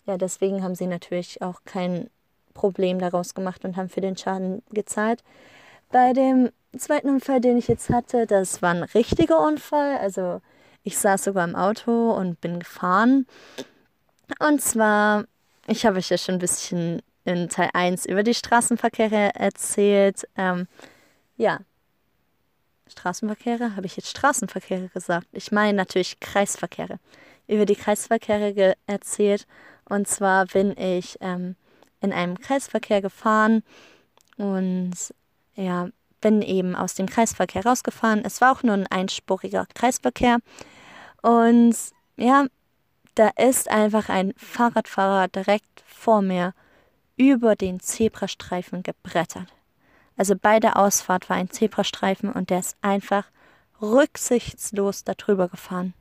ja, 0.07 0.17
deswegen 0.17 0.63
haben 0.63 0.75
sie 0.75 0.87
natürlich 0.87 1.43
auch 1.43 1.61
kein 1.65 2.11
Problem 2.55 2.99
daraus 2.99 3.35
gemacht 3.35 3.65
und 3.65 3.77
haben 3.77 3.89
für 3.89 4.01
den 4.01 4.17
Schaden 4.17 4.63
gezahlt. 4.71 5.23
Bei 5.91 6.13
dem 6.13 6.51
zweiten 6.77 7.09
Unfall, 7.09 7.41
den 7.41 7.57
ich 7.57 7.69
jetzt 7.69 7.91
hatte, 7.91 8.27
das 8.27 8.63
war 8.63 8.75
ein 8.75 8.83
richtiger 8.83 9.41
Unfall. 9.41 9.99
Also 9.99 10.41
ich 10.83 10.99
saß 10.99 11.25
sogar 11.25 11.47
im 11.47 11.55
Auto 11.55 12.13
und 12.13 12.41
bin 12.41 12.59
gefahren. 12.59 13.27
Und 14.41 14.61
zwar, 14.61 15.25
ich 15.67 15.87
habe 15.87 15.99
euch 15.99 16.11
ja 16.11 16.19
schon 16.19 16.37
ein 16.37 16.41
bisschen 16.41 17.03
in 17.25 17.49
Teil 17.49 17.71
1 17.73 18.07
über 18.07 18.23
die 18.23 18.35
Straßenverkehre 18.35 19.35
erzählt. 19.35 20.29
Ähm, 20.37 20.67
ja, 21.37 21.61
Straßenverkehre? 22.89 23.77
Habe 23.77 23.87
ich 23.87 23.97
jetzt 23.97 24.09
Straßenverkehre 24.09 24.89
gesagt? 24.89 25.27
Ich 25.33 25.53
meine 25.53 25.77
natürlich 25.77 26.21
Kreisverkehre. 26.21 26.99
Über 27.49 27.67
die 27.67 27.77
Kreisverkehre 27.77 28.75
erzählt. 28.87 29.47
Und 29.89 30.09
zwar 30.09 30.47
bin 30.47 30.77
ich 30.77 31.17
ähm, 31.21 31.57
in 32.01 32.13
einem 32.13 32.39
Kreisverkehr 32.39 33.01
gefahren 33.01 33.63
und 34.37 34.95
ja, 35.55 35.89
bin 36.21 36.43
eben 36.43 36.75
aus 36.75 36.95
dem 36.95 37.07
Kreisverkehr 37.07 37.65
rausgefahren. 37.65 38.25
Es 38.25 38.41
war 38.41 38.53
auch 38.53 38.63
nur 38.63 38.75
ein 38.75 38.87
einspuriger 38.87 39.67
Kreisverkehr. 39.75 40.39
Und 41.23 41.77
ja, 42.17 42.47
da 43.15 43.31
ist 43.37 43.71
einfach 43.71 44.09
ein 44.09 44.35
Fahrradfahrer 44.37 45.29
direkt 45.29 45.83
vor 45.87 46.23
mir 46.23 46.53
über 47.17 47.57
den 47.57 47.81
Zebrastreifen 47.81 48.83
gebrettert. 48.83 49.47
Also 50.17 50.35
bei 50.41 50.61
der 50.61 50.77
Ausfahrt 50.77 51.29
war 51.29 51.37
ein 51.37 51.51
Zebrastreifen 51.51 52.33
und 52.33 52.51
der 52.51 52.61
ist 52.61 52.77
einfach 52.81 53.25
rücksichtslos 53.81 55.05
darüber 55.05 55.49
gefahren. 55.49 55.95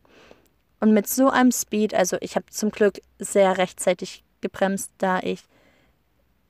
Und 0.80 0.94
mit 0.94 1.08
so 1.08 1.30
einem 1.30 1.52
Speed, 1.52 1.94
also 1.94 2.18
ich 2.22 2.36
habe 2.36 2.46
zum 2.50 2.70
Glück 2.70 3.02
sehr 3.20 3.58
rechtzeitig 3.58 4.24
gebremst, 4.42 4.92
da 4.98 5.20
ich 5.20 5.44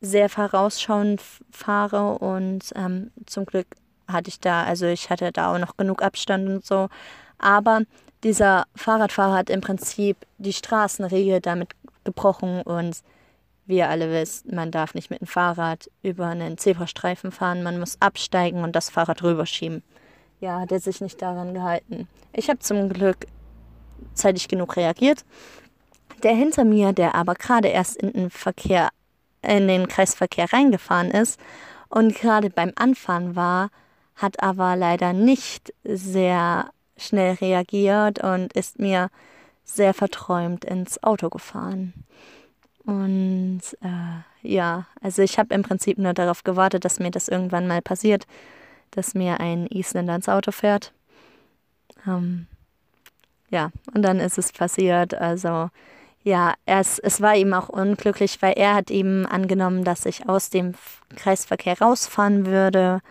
sehr 0.01 0.29
vorausschauend 0.29 1.21
fahre 1.51 2.19
und 2.19 2.71
ähm, 2.75 3.11
zum 3.25 3.45
Glück 3.45 3.67
hatte 4.07 4.29
ich 4.29 4.39
da, 4.39 4.63
also 4.63 4.85
ich 4.85 5.09
hatte 5.09 5.31
da 5.31 5.53
auch 5.53 5.57
noch 5.57 5.77
genug 5.77 6.03
Abstand 6.03 6.47
und 6.47 6.65
so. 6.65 6.89
Aber 7.37 7.81
dieser 8.23 8.65
Fahrradfahrer 8.75 9.35
hat 9.35 9.49
im 9.49 9.61
Prinzip 9.61 10.17
die 10.37 10.53
Straßenregel 10.53 11.41
damit 11.41 11.71
gebrochen 12.03 12.61
und 12.61 13.01
wie 13.65 13.77
ihr 13.77 13.89
alle 13.89 14.11
wisst, 14.11 14.51
man 14.51 14.71
darf 14.71 14.93
nicht 14.93 15.09
mit 15.09 15.21
dem 15.21 15.27
Fahrrad 15.27 15.89
über 16.03 16.27
einen 16.27 16.57
Zebrastreifen 16.57 17.31
fahren, 17.31 17.63
man 17.63 17.79
muss 17.79 18.01
absteigen 18.01 18.63
und 18.63 18.75
das 18.75 18.89
Fahrrad 18.89 19.23
rüberschieben. 19.23 19.83
Ja, 20.39 20.59
hat 20.59 20.71
er 20.71 20.79
sich 20.79 21.01
nicht 21.01 21.21
daran 21.21 21.53
gehalten. 21.53 22.07
Ich 22.33 22.49
habe 22.49 22.59
zum 22.59 22.89
Glück 22.89 23.25
zeitig 24.13 24.47
genug 24.47 24.75
reagiert. 24.75 25.25
Der 26.23 26.33
hinter 26.33 26.65
mir, 26.65 26.93
der 26.93 27.15
aber 27.15 27.35
gerade 27.35 27.69
erst 27.69 27.97
in 27.97 28.13
den 28.13 28.29
Verkehr, 28.29 28.89
in 29.41 29.67
den 29.67 29.87
Kreisverkehr 29.87 30.51
reingefahren 30.51 31.11
ist 31.11 31.39
und 31.89 32.15
gerade 32.15 32.49
beim 32.49 32.71
Anfahren 32.75 33.35
war, 33.35 33.69
hat 34.15 34.41
aber 34.41 34.75
leider 34.75 35.13
nicht 35.13 35.73
sehr 35.83 36.69
schnell 36.97 37.35
reagiert 37.35 38.23
und 38.23 38.53
ist 38.53 38.79
mir 38.79 39.09
sehr 39.63 39.93
verträumt 39.93 40.63
ins 40.63 41.01
Auto 41.03 41.29
gefahren. 41.29 41.93
Und 42.85 43.61
äh, 43.81 44.47
ja, 44.47 44.85
also 45.01 45.21
ich 45.21 45.39
habe 45.39 45.53
im 45.55 45.63
Prinzip 45.63 45.97
nur 45.97 46.13
darauf 46.13 46.43
gewartet, 46.43 46.85
dass 46.85 46.99
mir 46.99 47.11
das 47.11 47.27
irgendwann 47.27 47.67
mal 47.67 47.81
passiert, 47.81 48.27
dass 48.91 49.15
mir 49.15 49.39
ein 49.39 49.67
Isländer 49.67 50.15
ins 50.15 50.29
Auto 50.29 50.51
fährt. 50.51 50.93
Ähm, 52.07 52.47
ja, 53.49 53.71
und 53.93 54.03
dann 54.03 54.19
ist 54.19 54.37
es 54.37 54.51
passiert. 54.51 55.15
Also 55.15 55.69
ja, 56.23 56.55
es, 56.65 56.99
es 56.99 57.21
war 57.21 57.35
ihm 57.35 57.53
auch 57.53 57.69
unglücklich, 57.69 58.41
weil 58.41 58.53
er 58.53 58.75
hat 58.75 58.91
eben 58.91 59.25
angenommen, 59.25 59.83
dass 59.83 60.05
ich 60.05 60.27
aus 60.27 60.49
dem 60.49 60.73
Kreisverkehr 61.15 61.79
rausfahren 61.79 62.45
würde, 62.45 63.01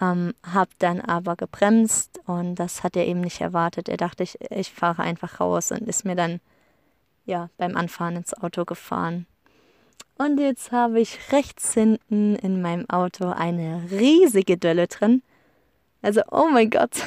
ähm, 0.00 0.34
habe 0.42 0.70
dann 0.78 1.00
aber 1.00 1.36
gebremst 1.36 2.20
und 2.26 2.56
das 2.56 2.82
hat 2.82 2.96
er 2.96 3.06
eben 3.06 3.20
nicht 3.20 3.40
erwartet. 3.40 3.88
Er 3.88 3.96
dachte, 3.96 4.22
ich, 4.22 4.38
ich 4.50 4.70
fahre 4.70 5.02
einfach 5.02 5.40
raus 5.40 5.72
und 5.72 5.88
ist 5.88 6.04
mir 6.04 6.14
dann 6.14 6.40
ja, 7.24 7.50
beim 7.56 7.76
Anfahren 7.76 8.16
ins 8.16 8.34
Auto 8.34 8.64
gefahren. 8.64 9.26
Und 10.18 10.38
jetzt 10.38 10.72
habe 10.72 11.00
ich 11.00 11.32
rechts 11.32 11.74
hinten 11.74 12.36
in 12.36 12.62
meinem 12.62 12.88
Auto 12.88 13.30
eine 13.30 13.90
riesige 13.90 14.56
Dölle 14.56 14.86
drin. 14.86 15.22
Also, 16.02 16.22
oh 16.30 16.48
mein 16.50 16.70
Gott. 16.70 17.06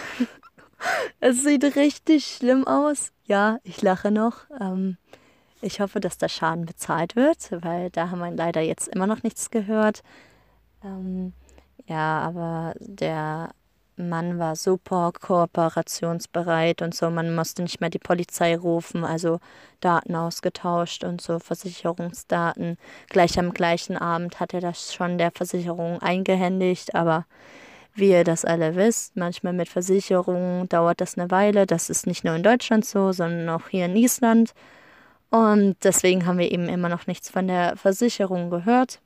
es 1.19 1.43
sieht 1.43 1.63
richtig 1.75 2.25
schlimm 2.25 2.65
aus. 2.65 3.11
Ja, 3.25 3.59
ich 3.63 3.81
lache 3.81 4.11
noch. 4.11 4.49
Ähm, 4.59 4.97
ich 5.61 5.79
hoffe, 5.79 5.99
dass 5.99 6.17
der 6.17 6.29
Schaden 6.29 6.65
bezahlt 6.65 7.15
wird, 7.15 7.51
weil 7.63 7.89
da 7.89 8.09
haben 8.09 8.19
wir 8.19 8.31
leider 8.31 8.61
jetzt 8.61 8.87
immer 8.87 9.07
noch 9.07 9.23
nichts 9.23 9.49
gehört. 9.49 10.03
Ähm, 10.83 11.33
ja, 11.87 12.19
aber 12.19 12.73
der 12.79 13.49
Mann 13.97 14.39
war 14.39 14.55
super 14.55 15.11
kooperationsbereit 15.19 16.81
und 16.81 16.93
so. 16.93 17.09
Man 17.09 17.33
musste 17.33 17.61
nicht 17.61 17.79
mehr 17.79 17.89
die 17.89 17.99
Polizei 17.99 18.57
rufen, 18.57 19.03
also 19.05 19.39
Daten 19.79 20.15
ausgetauscht 20.15 21.03
und 21.03 21.21
so, 21.21 21.39
Versicherungsdaten. 21.39 22.77
Gleich 23.09 23.39
am 23.39 23.53
gleichen 23.53 23.97
Abend 23.97 24.39
hat 24.39 24.53
er 24.53 24.61
das 24.61 24.93
schon 24.93 25.17
der 25.17 25.31
Versicherung 25.31 26.01
eingehändigt, 26.01 26.93
aber 26.95 27.25
wie 27.93 28.09
ihr 28.09 28.25
das 28.25 28.43
alle 28.43 28.75
wisst, 28.75 29.15
manchmal 29.15 29.53
mit 29.53 29.69
Versicherungen 29.69 30.67
dauert 30.67 30.99
das 30.99 31.17
eine 31.17 31.31
Weile. 31.31 31.65
Das 31.65 31.89
ist 31.89 32.07
nicht 32.07 32.25
nur 32.25 32.35
in 32.35 32.43
Deutschland 32.43 32.85
so, 32.85 33.13
sondern 33.13 33.47
auch 33.49 33.69
hier 33.69 33.85
in 33.85 33.95
Island. 33.95 34.53
Und 35.29 35.77
deswegen 35.83 36.25
haben 36.25 36.37
wir 36.37 36.51
eben 36.51 36.67
immer 36.67 36.89
noch 36.89 37.07
nichts 37.07 37.29
von 37.29 37.47
der 37.47 37.77
Versicherung 37.77 38.49
gehört. 38.49 38.99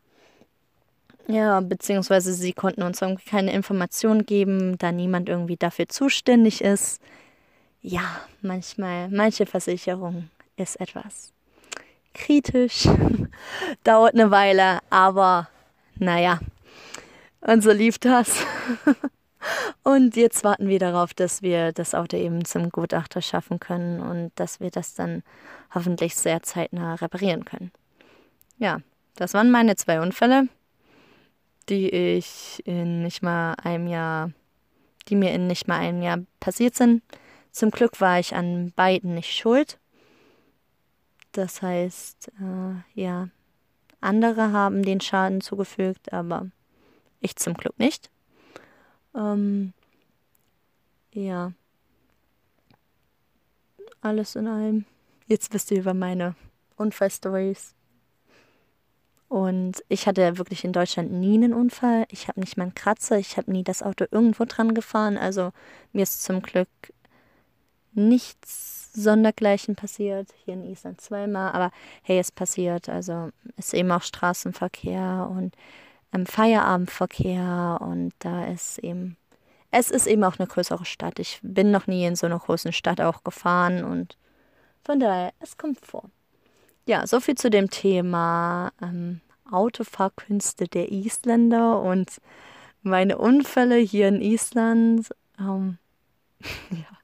Ja, 1.29 1.59
beziehungsweise 1.59 2.33
sie 2.33 2.53
konnten 2.53 2.81
uns 2.81 3.03
irgendwie 3.03 3.29
keine 3.29 3.53
Informationen 3.53 4.25
geben, 4.25 4.79
da 4.79 4.91
niemand 4.91 5.29
irgendwie 5.29 5.57
dafür 5.57 5.87
zuständig 5.87 6.61
ist. 6.61 6.99
Ja, 7.81 8.01
manchmal, 8.41 9.09
manche 9.09 9.45
Versicherung 9.45 10.31
ist 10.57 10.81
etwas 10.81 11.31
kritisch, 12.15 12.87
dauert 13.83 14.15
eine 14.15 14.31
Weile, 14.31 14.79
aber 14.89 15.49
naja, 15.97 16.39
und 17.41 17.61
so 17.61 17.71
lief 17.71 17.99
das. 17.99 18.43
und 19.83 20.15
jetzt 20.15 20.43
warten 20.43 20.67
wir 20.67 20.79
darauf, 20.79 21.13
dass 21.13 21.43
wir 21.43 21.73
das 21.73 21.93
Auto 21.93 22.17
eben 22.17 22.43
zum 22.43 22.71
Gutachter 22.71 23.21
schaffen 23.21 23.59
können 23.59 24.01
und 24.01 24.31
dass 24.33 24.59
wir 24.59 24.71
das 24.71 24.95
dann 24.95 25.21
hoffentlich 25.75 26.15
sehr 26.15 26.41
zeitnah 26.41 26.95
reparieren 26.95 27.45
können. 27.45 27.71
Ja, 28.57 28.79
das 29.15 29.35
waren 29.35 29.51
meine 29.51 29.75
zwei 29.75 30.01
Unfälle 30.01 30.47
die 31.69 31.89
ich 31.89 32.61
in 32.65 33.03
nicht 33.03 33.21
mal 33.21 33.53
einem 33.53 33.87
Jahr, 33.87 34.31
die 35.07 35.15
mir 35.15 35.33
in 35.33 35.47
nicht 35.47 35.67
mal 35.67 35.79
einem 35.79 36.01
Jahr 36.01 36.19
passiert 36.39 36.75
sind. 36.75 37.03
Zum 37.51 37.71
Glück 37.71 38.01
war 38.01 38.19
ich 38.19 38.35
an 38.35 38.71
beiden 38.75 39.15
nicht 39.15 39.35
schuld. 39.35 39.79
Das 41.31 41.61
heißt, 41.61 42.31
äh, 42.39 42.99
ja, 42.99 43.29
andere 44.01 44.51
haben 44.51 44.83
den 44.83 45.01
Schaden 45.01 45.41
zugefügt, 45.41 46.13
aber 46.13 46.49
ich 47.19 47.35
zum 47.35 47.53
Glück 47.53 47.77
nicht. 47.77 48.09
Ähm, 49.15 49.73
ja. 51.13 51.53
Alles 54.01 54.35
in 54.35 54.47
allem. 54.47 54.85
Jetzt 55.27 55.53
wisst 55.53 55.71
ihr 55.71 55.79
über 55.79 55.93
meine 55.93 56.35
Unfallstories. 56.77 57.75
Und 59.29 59.83
ich 59.89 60.07
hatte 60.07 60.39
wirklich 60.39 60.65
in 60.65 60.73
Deutschland 60.73 61.11
nie 61.11 61.35
einen 61.35 61.53
Unfall. 61.53 62.05
Ich 62.09 62.27
habe 62.27 62.39
nicht 62.39 62.57
mal 62.57 62.63
einen 62.63 62.73
Kratzer. 62.73 63.19
Ich 63.19 63.37
habe 63.37 63.51
nie 63.51 63.63
das 63.63 63.83
Auto 63.83 64.05
irgendwo 64.09 64.43
dran 64.45 64.73
gefahren. 64.73 65.17
Also 65.17 65.51
mir 65.93 66.01
ist 66.01 66.23
zum 66.23 66.41
Glück 66.41 66.67
nichts 67.93 68.91
Sondergleichen 68.93 69.75
passiert. 69.75 70.29
Hier 70.43 70.55
in 70.55 70.63
Island 70.63 70.99
zweimal. 70.99 71.51
Aber 71.51 71.71
hey, 72.01 72.17
es 72.17 72.31
passiert. 72.31 72.89
Also 72.89 73.29
ist 73.55 73.75
eben 73.75 73.91
auch 73.91 74.01
Straßenverkehr 74.01 75.29
und 75.31 75.55
ähm, 76.11 76.25
Feierabendverkehr. 76.25 77.77
Und 77.81 78.13
da 78.19 78.45
ist 78.45 78.79
eben. 78.79 79.15
Es 79.69 79.91
ist 79.91 80.07
eben 80.07 80.23
auch 80.23 80.39
eine 80.39 80.47
größere 80.47 80.85
Stadt. 80.85 81.19
Ich 81.19 81.39
bin 81.43 81.69
noch 81.69 81.85
nie 81.85 82.03
in 82.03 82.15
so 82.15 82.25
einer 82.25 82.39
großen 82.39 82.73
Stadt 82.73 82.99
auch 82.99 83.23
gefahren. 83.23 83.83
Und 83.83 84.17
von 84.83 84.99
daher, 84.99 85.33
es 85.39 85.55
kommt 85.55 85.85
vor. 85.85 86.09
Ja, 86.89 87.05
soviel 87.05 87.35
zu 87.35 87.51
dem 87.51 87.69
Thema 87.69 88.71
ähm, 88.81 89.21
Autofahrkünste 89.51 90.67
der 90.67 90.91
Isländer 90.91 91.83
und 91.83 92.09
meine 92.81 93.19
Unfälle 93.19 93.75
hier 93.75 94.07
in 94.07 94.23
Island. 94.23 95.07
Ähm, 95.39 95.77
ja. 96.71 96.97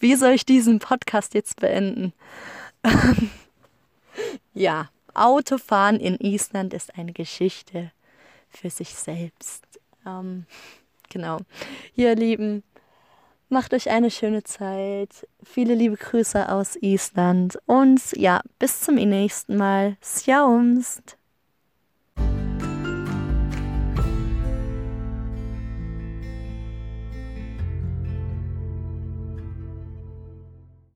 Wie 0.00 0.16
soll 0.16 0.32
ich 0.32 0.44
diesen 0.44 0.80
Podcast 0.80 1.34
jetzt 1.34 1.60
beenden? 1.60 2.12
ja, 4.52 4.90
Autofahren 5.14 6.00
in 6.00 6.16
Island 6.16 6.74
ist 6.74 6.98
eine 6.98 7.12
Geschichte 7.12 7.92
für 8.48 8.68
sich 8.68 8.96
selbst. 8.96 9.64
Ähm, 10.04 10.44
genau. 11.08 11.38
Ihr 11.94 12.16
Lieben, 12.16 12.64
macht 13.54 13.72
euch 13.72 13.88
eine 13.88 14.10
schöne 14.10 14.42
Zeit. 14.42 15.28
Viele 15.44 15.74
liebe 15.74 15.96
Grüße 15.96 16.50
aus 16.50 16.74
Island 16.74 17.56
und 17.66 18.00
ja, 18.16 18.40
bis 18.58 18.80
zum 18.80 18.96
nächsten 18.96 19.56
Mal. 19.56 19.96
Sjaumst! 20.02 21.16